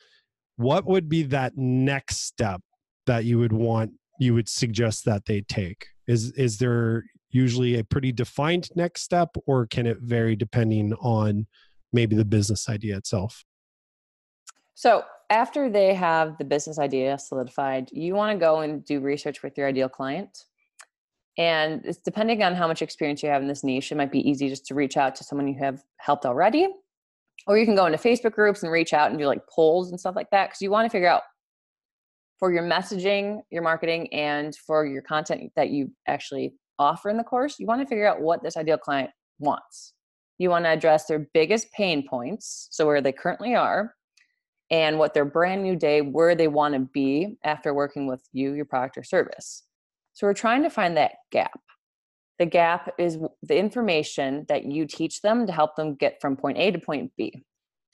What 0.57 0.85
would 0.85 1.09
be 1.09 1.23
that 1.25 1.57
next 1.57 2.19
step 2.19 2.61
that 3.07 3.25
you 3.25 3.39
would 3.39 3.53
want 3.53 3.93
you 4.21 4.35
would 4.35 4.49
suggest 4.49 5.05
that 5.07 5.25
they 5.27 5.41
take? 5.43 5.87
Is 6.07 6.33
is 6.33 6.59
there 6.59 7.05
usually 7.31 7.79
a 7.79 7.85
pretty 7.85 8.13
defined 8.13 8.69
next 8.77 9.03
step 9.03 9.31
or 9.47 9.67
can 9.67 9.87
it 9.87 9.99
vary 10.01 10.37
depending 10.37 10.93
on 10.95 11.47
maybe 11.93 12.15
the 12.15 12.25
business 12.25 12.69
idea 12.69 12.97
itself? 12.97 13.45
So 14.75 15.05
after 15.31 15.71
they 15.71 15.95
have 15.95 16.39
the 16.39 16.45
business 16.45 16.79
idea 16.79 17.19
solidified, 17.19 17.89
you 17.93 18.15
want 18.15 18.33
to 18.33 18.39
go 18.39 18.61
and 18.61 18.85
do 18.85 19.01
research 19.01 19.43
with 19.43 19.57
your 19.57 19.67
ideal 19.67 19.89
client. 19.89 20.45
And 21.37 21.85
it's 21.85 21.99
depending 21.99 22.43
on 22.43 22.55
how 22.55 22.69
much 22.69 22.81
experience 22.83 23.23
you 23.23 23.29
have 23.29 23.43
in 23.43 23.49
this 23.49 23.65
niche, 23.65 23.91
it 23.91 23.97
might 23.97 24.13
be 24.13 24.29
easy 24.29 24.49
just 24.49 24.67
to 24.67 24.75
reach 24.75 24.97
out 24.97 25.17
to 25.17 25.25
someone 25.25 25.49
you 25.49 25.59
have 25.59 25.83
helped 25.97 26.27
already. 26.27 26.69
Or 27.47 27.59
you 27.59 27.67
can 27.67 27.75
go 27.75 27.87
into 27.87 27.99
Facebook 27.99 28.33
groups 28.33 28.63
and 28.63 28.71
reach 28.71 28.93
out 28.93 29.11
and 29.11 29.19
do 29.19 29.27
like 29.27 29.47
polls 29.49 29.91
and 29.91 29.99
stuff 29.99 30.17
like 30.17 30.31
that. 30.31 30.49
Because 30.49 30.63
you 30.63 30.71
want 30.71 30.87
to 30.87 30.91
figure 30.91 31.09
out 31.09 31.23
for 32.39 32.53
your 32.53 32.63
messaging, 32.63 33.43
your 33.51 33.63
marketing, 33.63 34.13
and 34.13 34.55
for 34.55 34.87
your 34.87 35.03
content 35.03 35.53
that 35.57 35.71
you 35.71 35.91
actually 36.07 36.55
offer 36.79 37.11
in 37.11 37.17
the 37.17 37.25
course, 37.25 37.59
you 37.59 37.67
want 37.67 37.81
to 37.81 37.87
figure 37.87 38.07
out 38.07 38.21
what 38.21 38.43
this 38.43 38.57
ideal 38.57 38.79
client 38.79 39.11
wants. 39.39 39.93
You 40.39 40.51
want 40.51 40.65
to 40.65 40.71
address 40.71 41.07
their 41.07 41.29
biggest 41.33 41.71
pain 41.73 42.07
points, 42.07 42.69
so 42.71 42.87
where 42.87 43.01
they 43.01 43.13
currently 43.13 43.55
are, 43.55 43.95
and 44.71 44.99
what 44.99 45.15
their 45.15 45.25
brand 45.25 45.63
new 45.63 45.77
day, 45.77 46.01
where 46.01 46.35
they 46.35 46.49
want 46.49 46.75
to 46.75 46.81
be 46.81 47.37
after 47.45 47.73
working 47.73 48.07
with 48.07 48.21
you, 48.33 48.55
your 48.55 48.65
product 48.65 48.99
or 48.99 49.05
service. 49.05 49.63
So 50.15 50.27
we're 50.27 50.35
trying 50.35 50.63
to 50.63 50.71
find 50.71 50.97
that 50.97 51.13
gap. 51.31 51.61
the 52.39 52.47
gap 52.47 52.93
is 52.99 53.19
the 53.43 53.57
information 53.57 54.45
that 54.49 54.65
you 54.65 54.87
teach 54.87 55.23
them 55.23 55.47
to 55.47 55.53
help 55.53 55.77
them 55.77 55.95
get 55.95 56.21
from 56.21 56.37
point 56.37 56.59
A 56.59 56.71
to 56.71 56.79
point 56.79 57.13
B. 57.17 57.45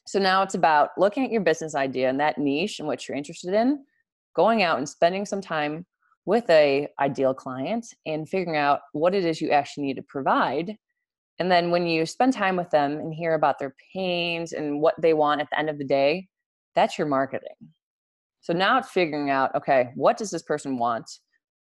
So 0.06 0.18
now 0.18 0.42
it's 0.42 0.54
about 0.54 0.90
looking 0.96 1.24
at 1.24 1.30
your 1.30 1.42
business 1.42 1.74
idea 1.74 2.08
and 2.08 2.18
that 2.20 2.38
niche 2.38 2.78
and 2.78 2.88
what 2.88 3.06
you're 3.06 3.16
interested 3.16 3.52
in, 3.52 3.84
going 4.34 4.62
out 4.62 4.78
and 4.78 4.88
spending 4.88 5.26
some 5.26 5.40
time 5.40 5.84
with 6.24 6.48
a 6.48 6.88
ideal 6.98 7.34
client 7.34 7.86
and 8.06 8.28
figuring 8.28 8.56
out 8.56 8.80
what 8.92 9.14
it 9.14 9.24
is 9.24 9.40
you 9.40 9.50
actually 9.50 9.84
need 9.84 9.96
to 9.96 10.02
provide. 10.02 10.76
And 11.38 11.50
then 11.50 11.70
when 11.70 11.86
you 11.86 12.06
spend 12.06 12.32
time 12.32 12.56
with 12.56 12.70
them 12.70 12.92
and 12.92 13.14
hear 13.14 13.34
about 13.34 13.58
their 13.58 13.74
pains 13.94 14.52
and 14.52 14.80
what 14.80 15.00
they 15.00 15.14
want 15.14 15.40
at 15.40 15.48
the 15.50 15.58
end 15.58 15.70
of 15.70 15.78
the 15.78 15.84
day, 15.84 16.28
that's 16.74 16.98
your 16.98 17.06
marketing. 17.06 17.48
So 18.40 18.52
now 18.52 18.78
it's 18.78 18.90
figuring 18.90 19.30
out, 19.30 19.54
okay, 19.54 19.90
what 19.94 20.16
does 20.16 20.30
this 20.30 20.42
person 20.42 20.78
want? 20.78 21.10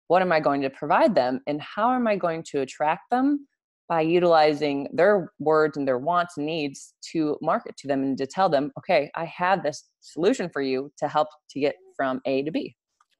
What 0.10 0.24
am 0.24 0.32
I 0.32 0.40
going 0.40 0.62
to 0.62 0.72
provide 0.72 1.14
them? 1.14 1.40
And 1.46 1.62
how 1.62 1.94
am 1.94 2.08
I 2.08 2.16
going 2.16 2.44
to 2.50 2.62
attract 2.62 3.12
them 3.12 3.48
by 3.88 4.02
utilizing 4.02 4.88
their 4.92 5.32
words 5.40 5.78
and 5.78 5.88
their 5.88 6.00
wants 6.00 6.36
and 6.36 6.48
needs 6.48 6.96
to 7.12 7.38
market 7.44 7.78
to 7.78 7.88
them 7.88 8.02
and 8.02 8.18
to 8.18 8.26
tell 8.26 8.50
them, 8.50 8.72
okay, 8.78 9.12
I 9.16 9.26
have 9.26 9.62
this 9.62 9.88
solution 10.02 10.50
for 10.50 10.64
you 10.64 10.92
to 10.98 11.08
help 11.08 11.28
to 11.52 11.60
get 11.60 11.76
from 11.96 12.22
A 12.26 12.42
to 12.42 12.52
B. 12.52 12.76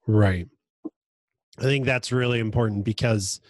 Right. 0.08 0.48
I 1.58 1.62
think 1.62 1.86
that's 1.86 2.10
really 2.10 2.40
important 2.40 2.84
because 2.84 3.40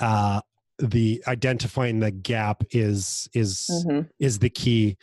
uh, 0.00 0.40
the 0.80 1.22
identifying 1.28 2.00
the 2.00 2.10
gap 2.10 2.64
is 2.72 3.28
is 3.32 3.68
mm-hmm. 3.70 4.08
is 4.18 4.40
the 4.40 4.50
key. 4.50 4.96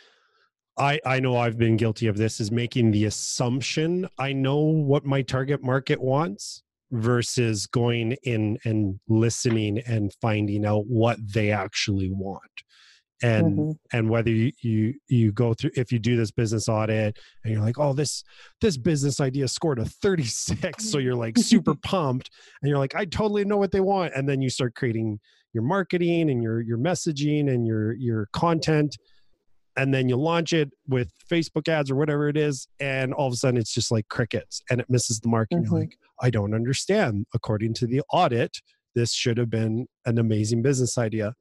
I 0.76 1.00
I 1.06 1.20
know 1.20 1.38
I've 1.38 1.56
been 1.56 1.78
guilty 1.78 2.08
of 2.08 2.18
this 2.18 2.40
is 2.40 2.50
making 2.50 2.90
the 2.90 3.06
assumption 3.06 4.06
I 4.18 4.34
know 4.34 4.58
what 4.58 5.06
my 5.06 5.22
target 5.22 5.62
market 5.62 6.00
wants 6.00 6.62
versus 6.90 7.66
going 7.66 8.16
in 8.22 8.58
and 8.64 9.00
listening 9.08 9.78
and 9.86 10.12
finding 10.20 10.64
out 10.64 10.84
what 10.86 11.18
they 11.32 11.50
actually 11.50 12.10
want 12.10 12.42
and 13.22 13.58
mm-hmm. 13.58 13.70
and 13.96 14.10
whether 14.10 14.30
you, 14.30 14.52
you 14.60 14.94
you 15.08 15.32
go 15.32 15.54
through 15.54 15.70
if 15.74 15.90
you 15.90 15.98
do 15.98 16.16
this 16.16 16.30
business 16.30 16.68
audit 16.68 17.18
and 17.42 17.52
you're 17.52 17.62
like 17.62 17.78
oh 17.78 17.92
this 17.92 18.22
this 18.60 18.76
business 18.76 19.20
idea 19.20 19.48
scored 19.48 19.78
a 19.78 19.84
36 19.84 20.88
so 20.90 20.98
you're 20.98 21.14
like 21.14 21.38
super 21.38 21.74
pumped 21.82 22.30
and 22.60 22.68
you're 22.68 22.78
like 22.78 22.94
i 22.94 23.04
totally 23.04 23.44
know 23.44 23.56
what 23.56 23.72
they 23.72 23.80
want 23.80 24.12
and 24.14 24.28
then 24.28 24.42
you 24.42 24.50
start 24.50 24.74
creating 24.74 25.18
your 25.54 25.62
marketing 25.62 26.30
and 26.30 26.42
your 26.42 26.60
your 26.60 26.78
messaging 26.78 27.48
and 27.48 27.66
your 27.66 27.94
your 27.94 28.28
content 28.32 28.96
and 29.76 29.92
then 29.92 30.08
you 30.08 30.16
launch 30.16 30.52
it 30.52 30.70
with 30.88 31.10
Facebook 31.30 31.68
ads 31.68 31.90
or 31.90 31.96
whatever 31.96 32.28
it 32.28 32.36
is, 32.36 32.66
and 32.80 33.12
all 33.12 33.26
of 33.26 33.32
a 33.32 33.36
sudden 33.36 33.58
it's 33.58 33.74
just 33.74 33.90
like 33.90 34.08
crickets 34.08 34.62
and 34.70 34.80
it 34.80 34.86
misses 34.88 35.20
the 35.20 35.28
mark. 35.28 35.50
Mm-hmm. 35.50 35.64
you're 35.64 35.80
like, 35.80 35.98
I 36.20 36.30
don't 36.30 36.54
understand. 36.54 37.26
According 37.34 37.74
to 37.74 37.86
the 37.86 38.02
audit, 38.12 38.58
this 38.94 39.12
should 39.12 39.38
have 39.38 39.50
been 39.50 39.86
an 40.04 40.18
amazing 40.18 40.62
business 40.62 40.98
idea. 40.98 41.34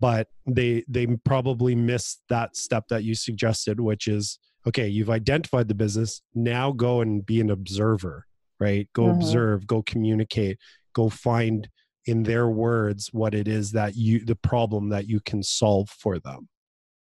But 0.00 0.28
they 0.46 0.84
they 0.88 1.06
probably 1.24 1.74
missed 1.74 2.22
that 2.28 2.56
step 2.56 2.84
that 2.88 3.04
you 3.04 3.14
suggested, 3.14 3.80
which 3.80 4.08
is 4.08 4.38
okay, 4.66 4.88
you've 4.88 5.10
identified 5.10 5.68
the 5.68 5.74
business. 5.74 6.22
Now 6.34 6.72
go 6.72 7.00
and 7.00 7.24
be 7.24 7.40
an 7.40 7.50
observer, 7.50 8.26
right? 8.58 8.88
Go 8.94 9.04
mm-hmm. 9.04 9.20
observe, 9.20 9.66
go 9.66 9.82
communicate, 9.82 10.58
go 10.94 11.10
find 11.10 11.68
in 12.06 12.22
their 12.22 12.48
words 12.48 13.10
what 13.12 13.34
it 13.34 13.46
is 13.46 13.72
that 13.72 13.94
you 13.94 14.24
the 14.24 14.36
problem 14.36 14.88
that 14.88 15.06
you 15.06 15.20
can 15.20 15.42
solve 15.42 15.90
for 15.90 16.18
them 16.18 16.48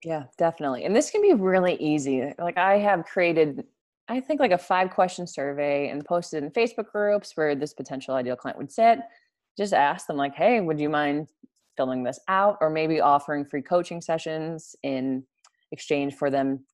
yeah, 0.05 0.25
definitely. 0.37 0.85
And 0.85 0.95
this 0.95 1.11
can 1.11 1.23
be 1.23 1.33
really 1.33 1.75
easy. 1.77 2.33
Like 2.39 2.59
I 2.59 2.79
have 2.79 3.05
created 3.05 3.65
I 4.09 4.21
think 4.21 4.41
like 4.41 4.53
a 4.53 4.59
five 4.59 4.91
question 4.91 5.27
survey 5.27 5.89
and 5.89 6.05
posted 6.05 6.45
in 6.45 6.51
Facebook 6.51 6.91
groups 6.93 7.33
where 7.37 7.55
this 7.55 7.73
potential 7.73 8.15
ideal 8.15 8.37
client 8.37 8.59
would 8.59 8.73
sit. 8.73 8.99
Just 9.57 9.73
ask 9.73 10.07
them 10.07 10.17
like, 10.17 10.35
"Hey, 10.35 10.61
would 10.61 10.79
you 10.79 10.89
mind 10.89 11.29
filling 11.77 12.03
this 12.03 12.21
out 12.29 12.59
or 12.61 12.71
maybe 12.71 13.01
offering 13.01 13.45
free 13.45 13.63
coaching 13.63 14.01
sessions 14.01 14.77
in 14.83 15.25
exchange 15.73 16.15
for 16.15 16.31
them 16.31 16.65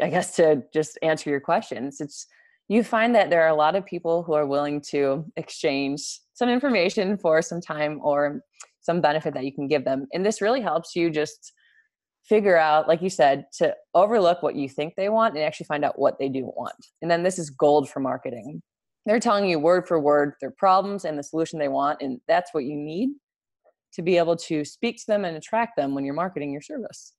I 0.00 0.10
guess 0.10 0.36
to 0.36 0.62
just 0.74 0.98
answer 1.02 1.30
your 1.30 1.40
questions." 1.40 2.00
It's 2.00 2.26
you 2.68 2.82
find 2.82 3.14
that 3.14 3.30
there 3.30 3.42
are 3.42 3.48
a 3.48 3.54
lot 3.54 3.76
of 3.76 3.86
people 3.86 4.22
who 4.22 4.34
are 4.34 4.46
willing 4.46 4.80
to 4.80 5.24
exchange 5.36 6.20
some 6.34 6.48
information 6.48 7.16
for 7.16 7.40
some 7.40 7.60
time 7.60 8.00
or 8.02 8.42
some 8.80 9.00
benefit 9.00 9.34
that 9.34 9.44
you 9.44 9.52
can 9.52 9.68
give 9.68 9.84
them. 9.84 10.06
And 10.12 10.26
this 10.26 10.42
really 10.42 10.60
helps 10.60 10.94
you 10.96 11.10
just 11.10 11.52
figure 12.28 12.56
out, 12.56 12.88
like 12.88 13.02
you 13.02 13.10
said, 13.10 13.46
to 13.58 13.74
overlook 13.94 14.42
what 14.42 14.56
you 14.56 14.68
think 14.68 14.94
they 14.96 15.08
want 15.08 15.34
and 15.34 15.44
actually 15.44 15.66
find 15.66 15.84
out 15.84 15.98
what 15.98 16.18
they 16.18 16.28
do 16.28 16.44
want. 16.56 16.86
And 17.00 17.10
then 17.10 17.22
this 17.22 17.38
is 17.38 17.50
gold 17.50 17.88
for 17.88 18.00
marketing. 18.00 18.62
They're 19.04 19.20
telling 19.20 19.48
you 19.48 19.58
word 19.58 19.86
for 19.86 20.00
word 20.00 20.34
their 20.40 20.50
problems 20.50 21.04
and 21.04 21.16
the 21.16 21.22
solution 21.22 21.58
they 21.58 21.68
want, 21.68 22.02
and 22.02 22.20
that's 22.26 22.52
what 22.52 22.64
you 22.64 22.74
need 22.74 23.10
to 23.92 24.02
be 24.02 24.18
able 24.18 24.36
to 24.36 24.64
speak 24.64 24.98
to 24.98 25.06
them 25.06 25.24
and 25.24 25.36
attract 25.36 25.76
them 25.76 25.94
when 25.94 26.04
you're 26.04 26.14
marketing 26.14 26.52
your 26.52 26.60
service. 26.60 27.14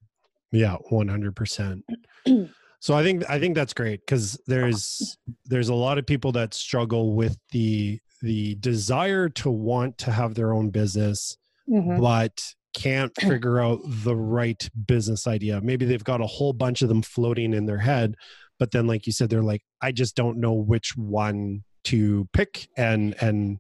Yeah, 0.52 0.78
100%. 0.92 1.82
so 2.80 2.96
I 2.96 3.04
think 3.04 3.30
I 3.30 3.40
think 3.40 3.56
that's 3.56 3.74
great 3.74 4.06
cuz 4.06 4.38
there's 4.48 5.18
there's 5.46 5.70
a 5.70 5.74
lot 5.74 5.98
of 5.98 6.06
people 6.06 6.32
that 6.34 6.54
struggle 6.54 7.14
with 7.14 7.38
the 7.52 8.00
the 8.22 8.56
desire 8.56 9.30
to 9.30 9.50
want 9.50 9.98
to 10.00 10.12
have 10.12 10.36
their 10.36 10.54
own 10.54 10.70
business 10.70 11.38
mm-hmm. 11.70 12.00
but 12.00 12.54
can't 12.78 13.12
figure 13.20 13.60
out 13.60 13.80
the 13.84 14.16
right 14.16 14.70
business 14.86 15.28
idea. 15.28 15.60
Maybe 15.62 15.86
they've 15.86 16.04
got 16.04 16.22
a 16.22 16.28
whole 16.28 16.54
bunch 16.54 16.82
of 16.82 16.90
them 16.90 17.02
floating 17.02 17.54
in 17.54 17.66
their 17.66 17.80
head, 17.80 18.16
but 18.60 18.72
then 18.72 18.88
like 18.88 19.06
you 19.06 19.14
said 19.14 19.30
they're 19.30 19.42
like 19.42 19.64
I 19.82 19.92
just 19.92 20.16
don't 20.16 20.38
know 20.38 20.54
which 20.54 20.96
one 20.96 21.64
to 21.86 22.28
pick 22.34 22.68
and 22.78 23.16
and 23.22 23.60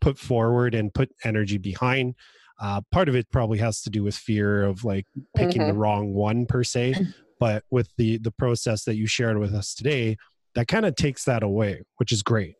put 0.00 0.18
forward 0.18 0.74
and 0.74 0.92
put 0.92 1.10
energy 1.24 1.58
behind. 1.58 2.14
Uh, 2.60 2.80
part 2.92 3.08
of 3.08 3.16
it 3.16 3.30
probably 3.32 3.58
has 3.58 3.82
to 3.82 3.90
do 3.90 4.04
with 4.04 4.14
fear 4.14 4.64
of 4.64 4.84
like 4.84 5.06
picking 5.36 5.62
mm-hmm. 5.62 5.70
the 5.70 5.74
wrong 5.74 6.14
one 6.14 6.46
per 6.46 6.62
se, 6.62 6.94
but 7.40 7.64
with 7.70 7.88
the 7.96 8.18
the 8.18 8.30
process 8.30 8.84
that 8.84 8.96
you 8.96 9.06
shared 9.06 9.38
with 9.38 9.54
us 9.54 9.74
today, 9.74 10.16
that 10.54 10.68
kind 10.68 10.86
of 10.86 10.94
takes 10.94 11.24
that 11.24 11.42
away, 11.42 11.82
which 11.96 12.12
is 12.12 12.22
great. 12.22 12.54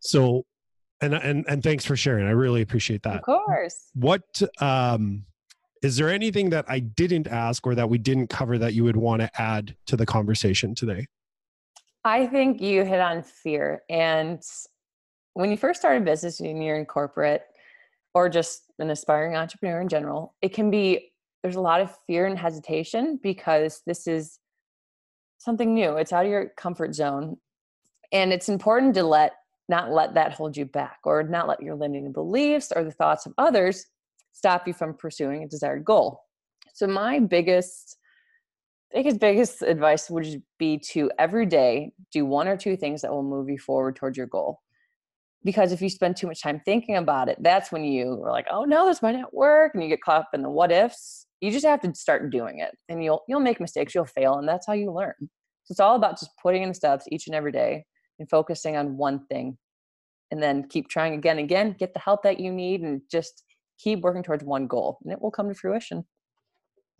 So 0.00 0.44
and 1.00 1.14
and 1.14 1.44
and 1.48 1.62
thanks 1.62 1.84
for 1.84 1.96
sharing. 1.96 2.26
I 2.26 2.30
really 2.30 2.62
appreciate 2.62 3.02
that. 3.02 3.16
Of 3.16 3.22
course. 3.22 3.90
What 3.94 4.42
um 4.60 5.24
is 5.82 5.96
there 5.96 6.08
anything 6.08 6.50
that 6.50 6.64
I 6.68 6.80
didn't 6.80 7.28
ask 7.28 7.66
or 7.66 7.74
that 7.74 7.88
we 7.88 7.98
didn't 7.98 8.28
cover 8.28 8.58
that 8.58 8.74
you 8.74 8.84
would 8.84 8.96
want 8.96 9.22
to 9.22 9.30
add 9.40 9.76
to 9.86 9.96
the 9.96 10.06
conversation 10.06 10.74
today? 10.74 11.06
I 12.04 12.26
think 12.26 12.60
you 12.60 12.84
hit 12.84 13.00
on 13.00 13.22
fear. 13.22 13.82
And 13.90 14.40
when 15.34 15.50
you 15.50 15.56
first 15.56 15.80
start 15.80 16.00
a 16.00 16.04
business 16.04 16.40
and 16.40 16.64
you're 16.64 16.78
in 16.78 16.86
corporate 16.86 17.42
or 18.14 18.28
just 18.28 18.62
an 18.78 18.90
aspiring 18.90 19.36
entrepreneur 19.36 19.80
in 19.80 19.88
general, 19.88 20.34
it 20.40 20.54
can 20.54 20.70
be 20.70 21.12
there's 21.42 21.56
a 21.56 21.60
lot 21.60 21.80
of 21.80 21.96
fear 22.06 22.26
and 22.26 22.38
hesitation 22.38 23.20
because 23.22 23.82
this 23.86 24.06
is 24.06 24.38
something 25.38 25.74
new. 25.74 25.96
It's 25.96 26.12
out 26.12 26.24
of 26.24 26.30
your 26.30 26.52
comfort 26.56 26.94
zone. 26.94 27.36
And 28.12 28.32
it's 28.32 28.48
important 28.48 28.94
to 28.94 29.02
let 29.02 29.34
not 29.68 29.92
let 29.92 30.14
that 30.14 30.32
hold 30.32 30.56
you 30.56 30.64
back 30.64 30.98
or 31.04 31.22
not 31.22 31.48
let 31.48 31.62
your 31.62 31.74
limiting 31.74 32.12
beliefs 32.12 32.72
or 32.74 32.84
the 32.84 32.90
thoughts 32.90 33.26
of 33.26 33.32
others 33.38 33.86
stop 34.32 34.66
you 34.66 34.72
from 34.72 34.94
pursuing 34.94 35.42
a 35.42 35.48
desired 35.48 35.84
goal. 35.84 36.20
So 36.74 36.86
my 36.86 37.18
biggest 37.18 37.96
biggest 38.94 39.18
biggest 39.18 39.62
advice 39.62 40.08
would 40.08 40.42
be 40.58 40.78
to 40.78 41.10
every 41.18 41.46
day 41.46 41.92
do 42.12 42.24
one 42.24 42.48
or 42.48 42.56
two 42.56 42.76
things 42.76 43.02
that 43.02 43.10
will 43.10 43.22
move 43.22 43.48
you 43.48 43.58
forward 43.58 43.96
towards 43.96 44.16
your 44.16 44.26
goal. 44.26 44.60
Because 45.44 45.72
if 45.72 45.80
you 45.80 45.88
spend 45.88 46.16
too 46.16 46.26
much 46.26 46.42
time 46.42 46.60
thinking 46.64 46.96
about 46.96 47.28
it, 47.28 47.38
that's 47.40 47.70
when 47.70 47.84
you 47.84 48.22
are 48.24 48.32
like, 48.32 48.46
"Oh 48.50 48.64
no, 48.64 48.86
this 48.86 49.02
might 49.02 49.16
not 49.16 49.34
work," 49.34 49.72
and 49.74 49.82
you 49.82 49.88
get 49.88 50.00
caught 50.02 50.20
up 50.22 50.30
in 50.34 50.42
the 50.42 50.50
what 50.50 50.72
ifs. 50.72 51.26
You 51.40 51.50
just 51.50 51.66
have 51.66 51.80
to 51.82 51.94
start 51.94 52.30
doing 52.30 52.60
it, 52.60 52.76
and 52.88 53.02
you'll 53.02 53.22
you'll 53.28 53.40
make 53.40 53.60
mistakes, 53.60 53.94
you'll 53.94 54.06
fail, 54.06 54.34
and 54.38 54.48
that's 54.48 54.66
how 54.66 54.72
you 54.72 54.92
learn. 54.92 55.14
So 55.64 55.72
it's 55.72 55.80
all 55.80 55.96
about 55.96 56.18
just 56.18 56.30
putting 56.42 56.62
in 56.62 56.68
the 56.70 56.74
steps 56.74 57.06
each 57.10 57.26
and 57.26 57.34
every 57.34 57.52
day 57.52 57.84
and 58.18 58.28
focusing 58.28 58.76
on 58.76 58.96
one 58.96 59.24
thing 59.26 59.56
and 60.30 60.42
then 60.42 60.66
keep 60.68 60.88
trying 60.88 61.14
again 61.14 61.38
and 61.38 61.44
again 61.44 61.76
get 61.78 61.94
the 61.94 62.00
help 62.00 62.22
that 62.22 62.40
you 62.40 62.52
need 62.52 62.82
and 62.82 63.00
just 63.10 63.44
keep 63.78 64.00
working 64.00 64.22
towards 64.22 64.44
one 64.44 64.66
goal 64.66 64.98
and 65.04 65.12
it 65.12 65.20
will 65.20 65.30
come 65.30 65.48
to 65.48 65.54
fruition. 65.54 66.04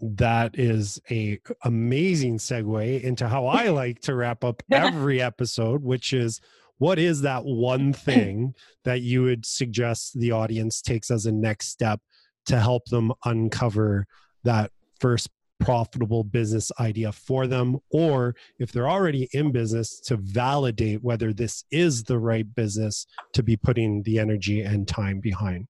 That 0.00 0.58
is 0.58 1.00
a 1.10 1.40
amazing 1.62 2.36
segue 2.36 3.02
into 3.02 3.28
how 3.28 3.46
i 3.46 3.68
like 3.82 4.00
to 4.02 4.14
wrap 4.14 4.44
up 4.44 4.62
every 4.70 5.22
episode 5.22 5.82
which 5.82 6.12
is 6.12 6.40
what 6.78 6.98
is 6.98 7.22
that 7.22 7.44
one 7.44 7.92
thing 7.94 8.54
that 8.84 9.00
you 9.00 9.22
would 9.22 9.46
suggest 9.46 10.18
the 10.18 10.32
audience 10.32 10.82
takes 10.82 11.10
as 11.10 11.24
a 11.24 11.32
next 11.32 11.68
step 11.68 12.00
to 12.44 12.60
help 12.60 12.84
them 12.86 13.12
uncover 13.24 14.06
that 14.44 14.70
first 15.00 15.30
profitable 15.60 16.24
business 16.24 16.70
idea 16.78 17.12
for 17.12 17.46
them, 17.46 17.78
or 17.90 18.34
if 18.58 18.72
they're 18.72 18.88
already 18.88 19.28
in 19.32 19.52
business, 19.52 20.00
to 20.00 20.16
validate 20.16 21.02
whether 21.02 21.32
this 21.32 21.64
is 21.70 22.04
the 22.04 22.18
right 22.18 22.54
business 22.54 23.06
to 23.32 23.42
be 23.42 23.56
putting 23.56 24.02
the 24.02 24.18
energy 24.18 24.62
and 24.62 24.86
time 24.86 25.20
behind? 25.20 25.66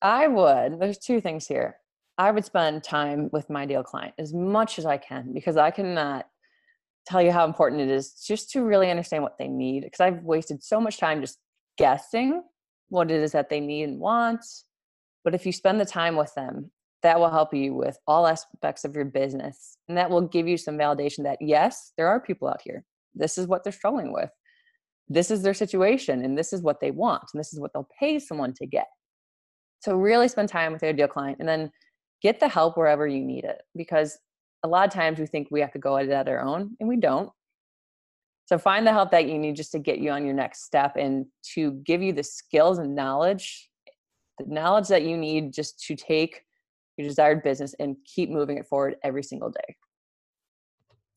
I 0.00 0.26
would. 0.26 0.80
There's 0.80 0.98
two 0.98 1.20
things 1.20 1.46
here. 1.46 1.76
I 2.18 2.30
would 2.30 2.44
spend 2.44 2.84
time 2.84 3.30
with 3.32 3.48
my 3.48 3.62
ideal 3.62 3.82
client 3.82 4.14
as 4.18 4.34
much 4.34 4.78
as 4.78 4.86
I 4.86 4.98
can 4.98 5.32
because 5.32 5.56
I 5.56 5.70
cannot 5.70 6.26
tell 7.06 7.22
you 7.22 7.32
how 7.32 7.44
important 7.44 7.80
it 7.80 7.88
is 7.88 8.12
just 8.12 8.50
to 8.50 8.62
really 8.62 8.90
understand 8.90 9.22
what 9.22 9.38
they 9.38 9.48
need 9.48 9.82
because 9.82 10.00
I've 10.00 10.22
wasted 10.22 10.62
so 10.62 10.80
much 10.80 10.98
time 10.98 11.20
just 11.20 11.38
guessing 11.78 12.42
what 12.90 13.10
it 13.10 13.22
is 13.22 13.32
that 13.32 13.48
they 13.48 13.60
need 13.60 13.84
and 13.84 13.98
want 13.98 14.44
But 15.24 15.34
if 15.34 15.46
you 15.46 15.52
spend 15.52 15.80
the 15.80 15.86
time 15.86 16.16
with 16.16 16.34
them, 16.34 16.70
that 17.02 17.18
will 17.18 17.30
help 17.30 17.52
you 17.52 17.74
with 17.74 17.98
all 18.06 18.26
aspects 18.26 18.84
of 18.84 18.94
your 18.94 19.04
business. 19.04 19.76
And 19.88 19.98
that 19.98 20.10
will 20.10 20.22
give 20.22 20.46
you 20.46 20.56
some 20.56 20.78
validation 20.78 21.24
that, 21.24 21.38
yes, 21.40 21.92
there 21.96 22.08
are 22.08 22.20
people 22.20 22.48
out 22.48 22.60
here. 22.62 22.84
This 23.14 23.38
is 23.38 23.46
what 23.46 23.64
they're 23.64 23.72
struggling 23.72 24.12
with. 24.12 24.30
This 25.08 25.30
is 25.30 25.42
their 25.42 25.54
situation, 25.54 26.24
and 26.24 26.38
this 26.38 26.52
is 26.52 26.62
what 26.62 26.80
they 26.80 26.90
want, 26.90 27.24
and 27.32 27.40
this 27.40 27.52
is 27.52 27.60
what 27.60 27.72
they'll 27.72 27.88
pay 27.98 28.18
someone 28.18 28.54
to 28.54 28.66
get. 28.66 28.86
So, 29.80 29.96
really 29.96 30.28
spend 30.28 30.48
time 30.48 30.72
with 30.72 30.82
your 30.82 30.90
ideal 30.90 31.08
client 31.08 31.38
and 31.40 31.48
then 31.48 31.70
get 32.22 32.40
the 32.40 32.48
help 32.48 32.76
wherever 32.76 33.06
you 33.06 33.24
need 33.24 33.44
it. 33.44 33.60
Because 33.76 34.16
a 34.62 34.68
lot 34.68 34.86
of 34.86 34.94
times 34.94 35.18
we 35.18 35.26
think 35.26 35.48
we 35.50 35.60
have 35.60 35.72
to 35.72 35.78
go 35.78 35.96
at 35.96 36.06
it 36.06 36.12
on 36.12 36.28
our 36.28 36.40
own, 36.40 36.76
and 36.78 36.88
we 36.88 36.96
don't. 36.96 37.30
So, 38.46 38.58
find 38.58 38.86
the 38.86 38.92
help 38.92 39.10
that 39.10 39.28
you 39.28 39.38
need 39.38 39.56
just 39.56 39.72
to 39.72 39.78
get 39.78 39.98
you 39.98 40.10
on 40.12 40.24
your 40.24 40.34
next 40.34 40.64
step 40.64 40.96
and 40.96 41.26
to 41.54 41.72
give 41.84 42.00
you 42.00 42.12
the 42.12 42.22
skills 42.22 42.78
and 42.78 42.94
knowledge, 42.94 43.68
the 44.38 44.46
knowledge 44.46 44.88
that 44.88 45.02
you 45.02 45.16
need 45.16 45.52
just 45.52 45.84
to 45.86 45.96
take 45.96 46.42
your 47.02 47.08
desired 47.08 47.42
business 47.42 47.74
and 47.78 47.96
keep 48.04 48.30
moving 48.30 48.58
it 48.58 48.66
forward 48.66 48.96
every 49.02 49.22
single 49.22 49.50
day. 49.50 49.76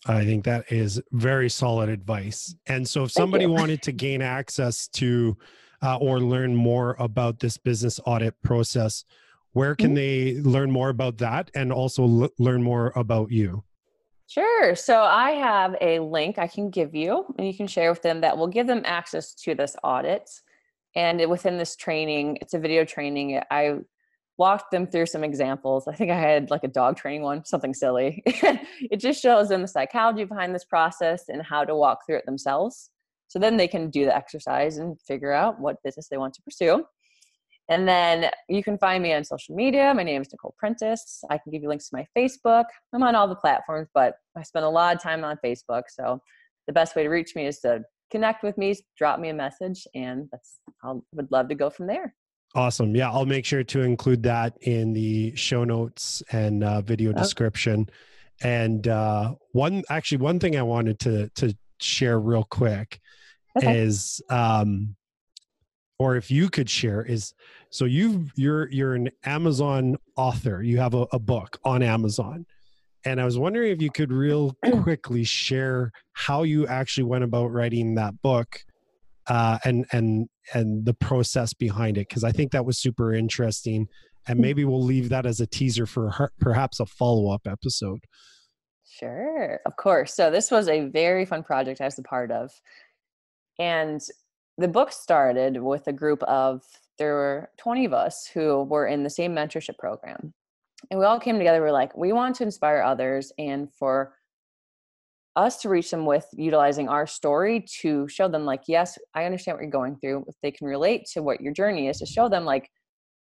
I 0.06 0.24
think 0.24 0.46
that 0.46 0.72
is 0.72 1.02
very 1.12 1.50
solid 1.50 1.90
advice. 1.90 2.56
And 2.68 2.88
so, 2.88 3.04
if 3.04 3.12
somebody 3.12 3.46
wanted 3.60 3.82
to 3.84 3.92
gain 3.92 4.22
access 4.22 4.88
to 4.90 5.38
uh, 5.82 5.98
or 5.98 6.20
learn 6.20 6.56
more 6.56 6.96
about 7.00 7.40
this 7.40 7.58
business 7.58 8.00
audit 8.06 8.40
process, 8.44 9.04
where 9.54 9.76
can 9.76 9.96
mm-hmm. 9.96 10.42
they 10.42 10.50
learn 10.50 10.70
more 10.70 10.90
about 10.90 11.18
that 11.18 11.50
and 11.56 11.72
also 11.72 12.04
l- 12.04 12.30
learn 12.38 12.62
more 12.62 12.92
about 12.96 13.32
you? 13.32 13.64
Sure. 14.28 14.76
So, 14.76 15.02
I 15.02 15.32
have 15.32 15.76
a 15.82 16.00
link 16.00 16.38
I 16.38 16.48
can 16.48 16.70
give 16.70 16.94
you, 16.94 17.26
and 17.38 17.48
you 17.48 17.56
can 17.56 17.68
share 17.68 17.90
with 17.90 18.04
them 18.04 18.22
that 18.22 18.38
will 18.38 18.48
give 18.48 18.68
them 18.68 18.84
access 18.86 19.34
to 19.36 19.56
this 19.56 19.76
audit. 19.84 20.30
And 20.96 21.30
within 21.30 21.58
this 21.58 21.76
training, 21.76 22.38
it's 22.42 22.54
a 22.54 22.60
video 22.60 22.86
training. 22.86 23.42
I 23.52 23.80
walked 24.38 24.72
them 24.72 24.86
through 24.86 25.06
some 25.06 25.24
examples. 25.24 25.88
I 25.88 25.96
think 25.96 26.12
I 26.12 26.20
had 26.20 26.52
like 26.52 26.64
a 26.64 26.70
dog 26.70 26.98
training 26.98 27.22
one, 27.22 27.46
something 27.46 27.74
silly. 27.74 28.22
it 28.26 28.98
just 28.98 29.22
shows 29.22 29.50
them 29.50 29.62
the 29.62 29.68
psychology 29.68 30.26
behind 30.26 30.54
this 30.54 30.66
process 30.66 31.30
and 31.30 31.42
how 31.42 31.64
to 31.64 31.76
walk 31.76 32.06
through 32.06 32.18
it 32.18 32.26
themselves. 32.26 32.90
So 33.28 33.40
then 33.40 33.58
they 33.58 33.68
can 33.68 33.90
do 33.90 34.06
the 34.06 34.16
exercise 34.16 34.78
and 34.78 35.00
figure 35.02 35.32
out 35.32 35.60
what 35.60 35.82
business 35.84 36.08
they 36.10 36.18
want 36.18 36.34
to 36.36 36.42
pursue. 36.42 36.86
And 37.70 37.88
then 37.88 38.30
you 38.48 38.64
can 38.64 38.78
find 38.78 39.02
me 39.02 39.14
on 39.14 39.24
social 39.24 39.56
media. 39.56 39.92
My 39.96 40.04
name 40.04 40.22
is 40.22 40.32
Nicole 40.32 40.54
Prentice. 40.58 41.24
I 41.32 41.38
can 41.40 41.52
give 41.52 41.64
you 41.64 41.70
links 41.70 41.90
to 41.90 41.96
my 41.96 42.08
Facebook. 42.16 42.66
I'm 42.94 43.02
on 43.02 43.16
all 43.16 43.28
the 43.28 43.36
platforms, 43.36 43.88
but 43.94 44.16
I 44.38 44.44
spend 44.44 44.66
a 44.66 44.70
lot 44.70 44.96
of 44.96 45.02
time 45.02 45.24
on 45.24 45.40
Facebook. 45.44 45.84
So 45.90 46.22
the 46.68 46.74
best 46.74 46.96
way 46.96 47.04
to 47.04 47.10
reach 47.10 47.36
me 47.36 47.48
is 47.48 47.60
to 47.62 47.84
connect 48.12 48.44
with 48.44 48.58
me, 48.58 48.76
drop 48.98 49.20
me 49.20 49.30
a 49.30 49.34
message, 49.34 49.88
and 49.96 50.28
that's 50.32 50.60
I 50.84 50.94
would 51.14 51.32
love 51.32 51.50
to 51.50 51.56
go 51.56 51.72
from 51.72 51.88
there. 51.88 52.14
Awesome. 52.56 52.96
Yeah, 52.96 53.12
I'll 53.12 53.26
make 53.26 53.46
sure 53.46 53.66
to 53.66 53.82
include 53.82 54.24
that 54.24 54.58
in 54.62 54.94
the 54.94 55.36
show 55.36 55.66
notes 55.66 56.24
and 56.32 56.64
uh, 56.64 56.80
video 56.82 57.12
oh. 57.12 57.14
description. 57.14 57.90
And 58.42 58.88
uh, 58.88 59.36
one, 59.52 59.84
actually, 59.90 60.20
one 60.20 60.40
thing 60.40 60.58
I 60.58 60.62
wanted 60.62 61.00
to 61.00 61.30
to 61.36 61.56
share 61.82 62.20
real 62.20 62.44
quick 62.44 63.00
okay. 63.58 63.82
is, 63.82 64.22
um, 64.30 64.96
or 66.00 66.16
if 66.16 66.32
you 66.32 66.50
could 66.50 66.70
share, 66.70 67.04
is 67.04 67.34
so 67.70 67.84
you 67.84 68.28
you're 68.36 68.70
you're 68.72 68.96
an 68.96 69.10
Amazon 69.26 69.98
author. 70.16 70.64
You 70.64 70.78
have 70.78 70.94
a, 70.94 71.08
a 71.12 71.20
book 71.20 71.60
on 71.66 71.84
Amazon, 71.84 72.46
and 73.04 73.20
I 73.20 73.26
was 73.26 73.38
wondering 73.38 73.72
if 73.72 73.82
you 73.82 73.92
could 73.92 74.14
real 74.14 74.56
quickly 74.84 75.26
share 75.26 75.92
how 76.14 76.44
you 76.44 76.68
actually 76.68 77.06
went 77.06 77.26
about 77.26 77.52
writing 77.52 77.96
that 77.96 78.22
book 78.22 78.64
uh, 79.28 79.58
and 79.64 79.86
and 79.92 80.30
and 80.54 80.86
the 80.86 80.94
process 80.94 81.54
behind 81.54 81.98
it 81.98 82.08
because 82.08 82.24
I 82.24 82.32
think 82.32 82.52
that 82.52 82.66
was 82.66 82.78
super 82.78 83.14
interesting, 83.14 83.88
and 84.28 84.40
maybe 84.40 84.66
we'll 84.66 84.84
leave 84.84 85.10
that 85.10 85.26
as 85.26 85.40
a 85.40 85.48
teaser 85.48 85.86
for 85.86 86.12
her, 86.12 86.32
perhaps 86.40 86.80
a 86.80 86.86
follow 86.86 87.32
up 87.32 87.48
episode. 87.48 88.00
Sure, 88.88 89.60
of 89.66 89.76
course. 89.76 90.14
So 90.14 90.32
this 90.32 90.52
was 90.52 90.68
a 90.70 90.88
very 90.88 91.26
fun 91.26 91.44
project 91.44 91.82
I 91.82 91.86
was 91.86 92.00
a 92.00 92.04
part 92.04 92.32
of, 92.32 92.52
and 93.60 94.02
the 94.58 94.68
book 94.68 94.92
started 94.92 95.62
with 95.62 95.88
a 95.88 95.94
group 95.94 96.24
of 96.24 96.62
there 96.98 97.14
were 97.14 97.50
20 97.58 97.86
of 97.86 97.94
us 97.94 98.26
who 98.26 98.64
were 98.64 98.88
in 98.88 99.04
the 99.04 99.10
same 99.10 99.36
mentorship 99.36 99.78
program 99.78 100.34
and 100.92 101.00
we 101.00 101.06
all 101.06 101.20
came 101.20 101.38
together 101.38 101.62
we're 101.62 101.72
like 101.72 101.96
we 101.96 102.14
want 102.14 102.36
to 102.36 102.44
inspire 102.44 102.82
others 102.82 103.32
and 103.38 103.72
for 103.74 104.14
us 105.36 105.58
to 105.58 105.70
reach 105.70 105.92
them 105.92 106.06
with 106.06 106.26
utilizing 106.34 106.88
our 106.88 107.06
story 107.06 107.66
to 107.82 108.08
show 108.08 108.28
them 108.28 108.46
like 108.46 108.64
yes 108.68 108.98
i 109.14 109.26
understand 109.26 109.56
what 109.56 109.62
you're 109.62 109.72
going 109.72 109.98
through 109.98 110.24
if 110.28 110.36
they 110.42 110.52
can 110.52 110.68
relate 110.68 111.06
to 111.06 111.22
what 111.22 111.42
your 111.42 111.54
journey 111.54 111.88
is 111.88 112.00
to 112.00 112.06
show 112.06 112.30
them 112.30 112.46
like 112.46 112.70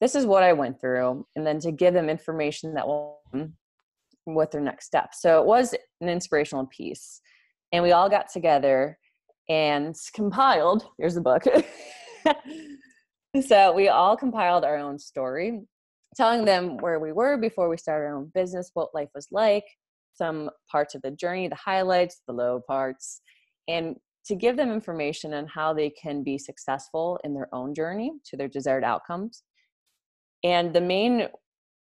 this 0.00 0.14
is 0.14 0.26
what 0.26 0.42
i 0.42 0.52
went 0.52 0.80
through 0.80 1.24
and 1.36 1.46
then 1.46 1.58
to 1.60 1.70
give 1.70 1.94
them 1.94 2.08
information 2.10 2.74
that 2.74 2.86
will 2.86 3.20
with 4.26 4.50
their 4.50 4.60
next 4.60 4.86
step 4.86 5.10
so 5.14 5.40
it 5.40 5.46
was 5.46 5.74
an 6.00 6.08
inspirational 6.08 6.66
piece 6.66 7.20
and 7.72 7.82
we 7.82 7.92
all 7.92 8.08
got 8.08 8.28
together 8.28 8.98
and 9.48 9.94
compiled 10.14 10.84
here's 10.98 11.14
the 11.14 11.20
book 11.20 11.44
so 13.46 13.72
we 13.72 13.88
all 13.88 14.16
compiled 14.16 14.64
our 14.64 14.76
own 14.76 14.98
story 14.98 15.60
telling 16.16 16.44
them 16.44 16.76
where 16.78 16.98
we 16.98 17.12
were 17.12 17.36
before 17.36 17.68
we 17.68 17.76
started 17.76 18.06
our 18.06 18.16
own 18.16 18.30
business 18.34 18.70
what 18.74 18.94
life 18.94 19.08
was 19.14 19.28
like 19.30 19.64
some 20.20 20.50
parts 20.70 20.94
of 20.94 21.00
the 21.00 21.10
journey, 21.10 21.48
the 21.48 21.54
highlights, 21.54 22.20
the 22.26 22.34
low 22.34 22.60
parts, 22.66 23.22
and 23.68 23.96
to 24.26 24.34
give 24.34 24.56
them 24.56 24.70
information 24.70 25.32
on 25.32 25.46
how 25.46 25.72
they 25.72 25.88
can 25.90 26.22
be 26.22 26.36
successful 26.36 27.18
in 27.24 27.32
their 27.32 27.48
own 27.54 27.74
journey 27.74 28.12
to 28.26 28.36
their 28.36 28.48
desired 28.48 28.84
outcomes. 28.84 29.42
And 30.44 30.74
the 30.74 30.80
main 30.80 31.28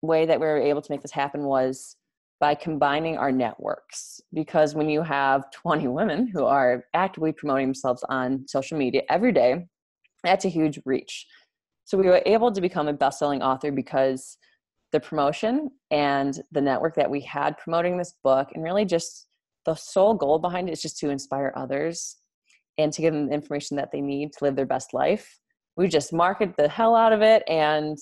way 0.01 0.25
that 0.25 0.39
we 0.39 0.45
were 0.45 0.57
able 0.57 0.81
to 0.81 0.91
make 0.91 1.01
this 1.01 1.11
happen 1.11 1.43
was 1.43 1.97
by 2.39 2.55
combining 2.55 3.17
our 3.17 3.33
networks. 3.33 4.21
Because 4.33 4.73
when 4.75 4.89
you 4.89 5.03
have 5.03 5.51
20 5.51 5.89
women 5.89 6.27
who 6.27 6.45
are 6.45 6.85
actively 6.93 7.33
promoting 7.33 7.67
themselves 7.67 8.03
on 8.07 8.45
social 8.47 8.77
media 8.77 9.01
every 9.09 9.33
day, 9.33 9.67
that's 10.23 10.45
a 10.45 10.49
huge 10.49 10.79
reach. 10.85 11.27
So 11.83 11.97
we 11.97 12.07
were 12.07 12.21
able 12.25 12.51
to 12.53 12.61
become 12.61 12.87
a 12.87 12.93
best 12.93 13.19
selling 13.19 13.41
author 13.41 13.71
because 13.71 14.37
the 14.91 14.99
promotion 14.99 15.69
and 15.89 16.41
the 16.51 16.61
network 16.61 16.95
that 16.95 17.09
we 17.09 17.21
had 17.21 17.57
promoting 17.57 17.97
this 17.97 18.13
book 18.23 18.49
and 18.53 18.63
really 18.63 18.85
just 18.85 19.27
the 19.65 19.75
sole 19.75 20.13
goal 20.13 20.39
behind 20.39 20.69
it 20.69 20.73
is 20.73 20.81
just 20.81 20.97
to 20.99 21.09
inspire 21.09 21.53
others 21.55 22.17
and 22.77 22.91
to 22.93 23.01
give 23.01 23.13
them 23.13 23.27
the 23.27 23.33
information 23.33 23.77
that 23.77 23.91
they 23.91 24.01
need 24.01 24.33
to 24.33 24.43
live 24.43 24.55
their 24.55 24.65
best 24.65 24.93
life. 24.93 25.39
We 25.77 25.87
just 25.87 26.13
marketed 26.13 26.55
the 26.57 26.67
hell 26.67 26.95
out 26.95 27.13
of 27.13 27.21
it 27.21 27.43
and 27.47 27.97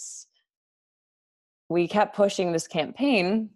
we 1.70 1.88
kept 1.88 2.16
pushing 2.16 2.52
this 2.52 2.68
campaign 2.68 3.50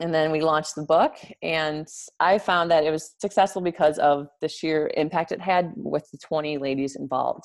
and 0.00 0.14
then 0.14 0.32
we 0.32 0.40
launched 0.40 0.74
the 0.74 0.82
book. 0.82 1.16
And 1.42 1.86
i 2.18 2.38
found 2.38 2.70
that 2.70 2.84
it 2.84 2.90
was 2.90 3.14
successful 3.18 3.62
because 3.62 3.98
of 3.98 4.28
the 4.40 4.48
sheer 4.48 4.90
impact 4.96 5.32
it 5.32 5.40
had 5.40 5.72
with 5.76 6.10
the 6.10 6.18
20 6.18 6.58
ladies 6.58 6.96
involved. 6.96 7.44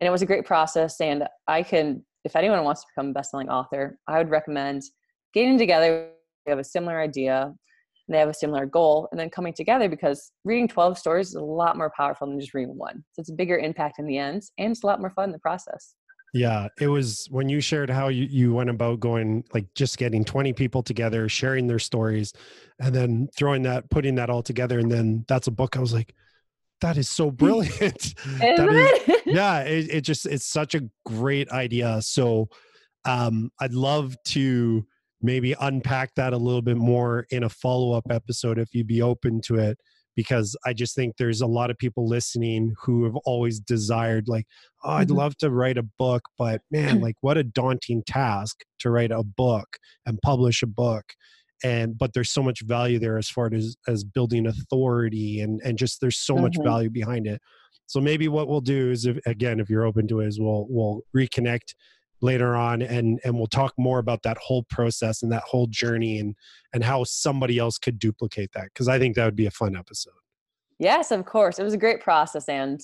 And 0.00 0.06
it 0.06 0.10
was 0.10 0.22
a 0.22 0.26
great 0.26 0.46
process 0.46 1.00
and 1.00 1.24
i 1.46 1.62
can 1.62 2.04
if 2.28 2.36
anyone 2.36 2.62
wants 2.62 2.82
to 2.82 2.86
become 2.94 3.08
a 3.08 3.12
best-selling 3.14 3.48
author, 3.48 3.98
I 4.06 4.18
would 4.18 4.28
recommend 4.28 4.82
getting 5.32 5.56
together. 5.56 6.10
They 6.44 6.52
have 6.52 6.58
a 6.58 6.64
similar 6.64 7.00
idea, 7.00 7.54
they 8.06 8.18
have 8.18 8.28
a 8.28 8.34
similar 8.34 8.66
goal, 8.66 9.08
and 9.10 9.18
then 9.18 9.30
coming 9.30 9.54
together 9.54 9.88
because 9.88 10.30
reading 10.44 10.68
12 10.68 10.98
stories 10.98 11.28
is 11.28 11.34
a 11.36 11.40
lot 11.40 11.78
more 11.78 11.90
powerful 11.96 12.26
than 12.26 12.38
just 12.38 12.52
reading 12.52 12.76
one. 12.76 13.02
So 13.12 13.20
it's 13.20 13.30
a 13.30 13.34
bigger 13.34 13.56
impact 13.56 13.98
in 13.98 14.06
the 14.06 14.18
end, 14.18 14.42
and 14.58 14.72
it's 14.72 14.82
a 14.82 14.86
lot 14.86 15.00
more 15.00 15.08
fun 15.10 15.24
in 15.24 15.32
the 15.32 15.38
process. 15.38 15.94
Yeah, 16.34 16.68
it 16.78 16.88
was 16.88 17.26
when 17.30 17.48
you 17.48 17.62
shared 17.62 17.88
how 17.88 18.08
you, 18.08 18.24
you 18.24 18.52
went 18.52 18.68
about 18.68 19.00
going, 19.00 19.44
like 19.54 19.72
just 19.74 19.96
getting 19.96 20.22
20 20.22 20.52
people 20.52 20.82
together, 20.82 21.30
sharing 21.30 21.66
their 21.66 21.78
stories, 21.78 22.34
and 22.78 22.94
then 22.94 23.28
throwing 23.34 23.62
that, 23.62 23.88
putting 23.88 24.16
that 24.16 24.28
all 24.28 24.42
together. 24.42 24.78
And 24.78 24.92
then 24.92 25.24
that's 25.26 25.46
a 25.46 25.50
book. 25.50 25.78
I 25.78 25.80
was 25.80 25.94
like, 25.94 26.14
that 26.80 26.96
is 26.96 27.08
so 27.08 27.30
brilliant. 27.30 28.14
is, 28.40 29.22
yeah, 29.26 29.60
it, 29.60 29.90
it 29.90 30.00
just 30.02 30.26
it's 30.26 30.46
such 30.46 30.74
a 30.74 30.82
great 31.04 31.50
idea. 31.50 32.00
So 32.02 32.48
um, 33.04 33.50
I'd 33.60 33.74
love 33.74 34.16
to 34.26 34.86
maybe 35.20 35.54
unpack 35.60 36.14
that 36.14 36.32
a 36.32 36.36
little 36.36 36.62
bit 36.62 36.76
more 36.76 37.26
in 37.30 37.44
a 37.44 37.48
follow-up 37.48 38.04
episode 38.10 38.58
if 38.58 38.68
you'd 38.72 38.86
be 38.86 39.02
open 39.02 39.40
to 39.42 39.56
it 39.56 39.78
because 40.14 40.56
I 40.66 40.72
just 40.72 40.96
think 40.96 41.16
there's 41.16 41.40
a 41.42 41.46
lot 41.46 41.70
of 41.70 41.78
people 41.78 42.08
listening 42.08 42.74
who 42.80 43.04
have 43.04 43.14
always 43.24 43.60
desired 43.60 44.28
like 44.28 44.46
oh 44.84 44.90
I'd 44.90 45.08
mm-hmm. 45.08 45.16
love 45.16 45.36
to 45.38 45.50
write 45.50 45.78
a 45.78 45.86
book 45.98 46.22
but 46.36 46.60
man 46.70 47.00
like 47.00 47.16
what 47.20 47.38
a 47.38 47.44
daunting 47.44 48.02
task 48.06 48.58
to 48.80 48.90
write 48.90 49.10
a 49.10 49.22
book 49.22 49.68
and 50.06 50.20
publish 50.22 50.62
a 50.62 50.66
book 50.66 51.04
and 51.64 51.96
but 51.98 52.12
there's 52.12 52.30
so 52.30 52.42
much 52.42 52.60
value 52.62 52.98
there 52.98 53.18
as 53.18 53.28
far 53.28 53.52
as 53.52 53.76
as 53.86 54.04
building 54.04 54.46
authority 54.46 55.40
and 55.40 55.60
and 55.64 55.78
just 55.78 56.00
there's 56.00 56.18
so 56.18 56.34
mm-hmm. 56.34 56.44
much 56.44 56.56
value 56.62 56.90
behind 56.90 57.26
it. 57.26 57.40
So 57.86 58.00
maybe 58.00 58.28
what 58.28 58.48
we'll 58.48 58.60
do 58.60 58.90
is 58.90 59.06
if, 59.06 59.18
again 59.26 59.60
if 59.60 59.70
you're 59.70 59.84
open 59.84 60.06
to 60.08 60.20
it 60.20 60.28
is 60.28 60.40
we'll 60.40 60.66
we'll 60.68 61.02
reconnect 61.16 61.74
later 62.20 62.56
on 62.56 62.82
and 62.82 63.20
and 63.24 63.36
we'll 63.36 63.46
talk 63.46 63.72
more 63.78 63.98
about 63.98 64.22
that 64.22 64.36
whole 64.38 64.64
process 64.64 65.22
and 65.22 65.30
that 65.32 65.42
whole 65.42 65.66
journey 65.68 66.18
and 66.18 66.34
and 66.72 66.84
how 66.84 67.04
somebody 67.04 67.58
else 67.58 67.78
could 67.78 67.98
duplicate 67.98 68.50
that 68.52 68.64
because 68.64 68.88
i 68.88 68.98
think 68.98 69.14
that 69.14 69.24
would 69.24 69.36
be 69.36 69.46
a 69.46 69.50
fun 69.50 69.76
episode. 69.76 70.12
Yes 70.80 71.10
of 71.10 71.24
course. 71.24 71.58
It 71.58 71.64
was 71.64 71.74
a 71.74 71.78
great 71.78 72.00
process 72.00 72.48
and 72.48 72.80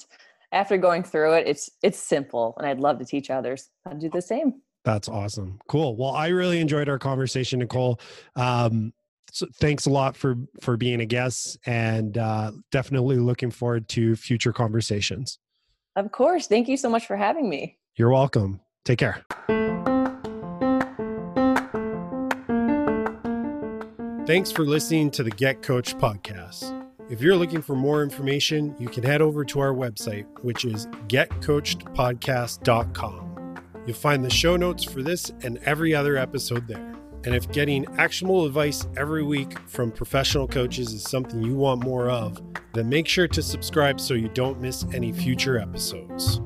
after 0.53 0.79
going 0.79 1.03
through 1.03 1.33
it 1.35 1.47
it's 1.49 1.69
it's 1.83 1.99
simple 1.99 2.55
and 2.59 2.67
i'd 2.67 2.79
love 2.79 2.99
to 2.99 3.05
teach 3.05 3.29
others 3.29 3.71
how 3.85 3.91
to 3.91 3.99
do 3.99 4.09
the 4.09 4.23
same 4.23 4.55
That's 4.85 5.09
awesome. 5.09 5.61
Cool. 5.69 5.97
Well, 5.97 6.11
I 6.11 6.29
really 6.29 6.61
enjoyed 6.61 6.89
our 6.89 6.99
conversation, 6.99 7.61
Nicole. 7.61 8.01
Um, 8.37 8.93
so 9.31 9.47
thanks 9.55 9.87
a 9.87 9.91
lot 9.91 10.17
for 10.17 10.37
for 10.61 10.77
being 10.77 11.01
a 11.01 11.07
guest, 11.07 11.59
and 11.67 12.17
uh, 12.17 12.53
definitely 12.71 13.17
looking 13.17 13.51
forward 13.51 13.89
to 13.91 14.15
future 14.15 14.53
conversations. 14.53 15.39
Of 15.97 16.13
course. 16.13 16.47
Thank 16.47 16.69
you 16.69 16.77
so 16.77 16.89
much 16.89 17.07
for 17.07 17.17
having 17.17 17.49
me. 17.49 17.79
You're 17.97 18.11
welcome. 18.11 18.61
Take 18.85 18.99
care. 18.99 19.25
Thanks 24.27 24.51
for 24.51 24.65
listening 24.65 25.11
to 25.13 25.23
the 25.23 25.31
Get 25.31 25.63
Coached 25.63 25.99
podcast. 25.99 26.81
If 27.11 27.21
you're 27.21 27.37
looking 27.37 27.61
for 27.61 27.77
more 27.77 28.03
information, 28.03 28.75
you 28.79 28.89
can 28.89 29.03
head 29.03 29.21
over 29.21 29.45
to 29.45 29.61
our 29.61 29.75
website, 29.75 30.25
which 30.43 30.65
is 30.65 30.87
getcoachedpodcast.com. 31.09 33.34
You'll 33.87 33.97
find 33.97 34.25
the 34.25 34.31
show 34.31 34.57
notes 34.57 34.85
for 34.85 35.03
this 35.03 35.31
and 35.43 35.59
every 35.65 35.95
other 35.95 36.17
episode 36.17 36.67
there. 36.67 36.95
And 37.25 37.35
if 37.35 37.51
getting 37.51 37.87
actionable 37.97 38.45
advice 38.45 38.87
every 38.97 39.23
week 39.23 39.59
from 39.67 39.91
professional 39.91 40.47
coaches 40.47 40.93
is 40.93 41.03
something 41.03 41.43
you 41.43 41.55
want 41.55 41.83
more 41.83 42.11
of, 42.11 42.41
then 42.75 42.89
make 42.89 43.07
sure 43.07 43.29
to 43.29 43.43
subscribe 43.43 43.99
so 44.01 44.15
you 44.15 44.29
don't 44.29 44.61
miss 44.61 44.85
any 44.93 45.13
future 45.13 45.59
episodes. 45.59 46.41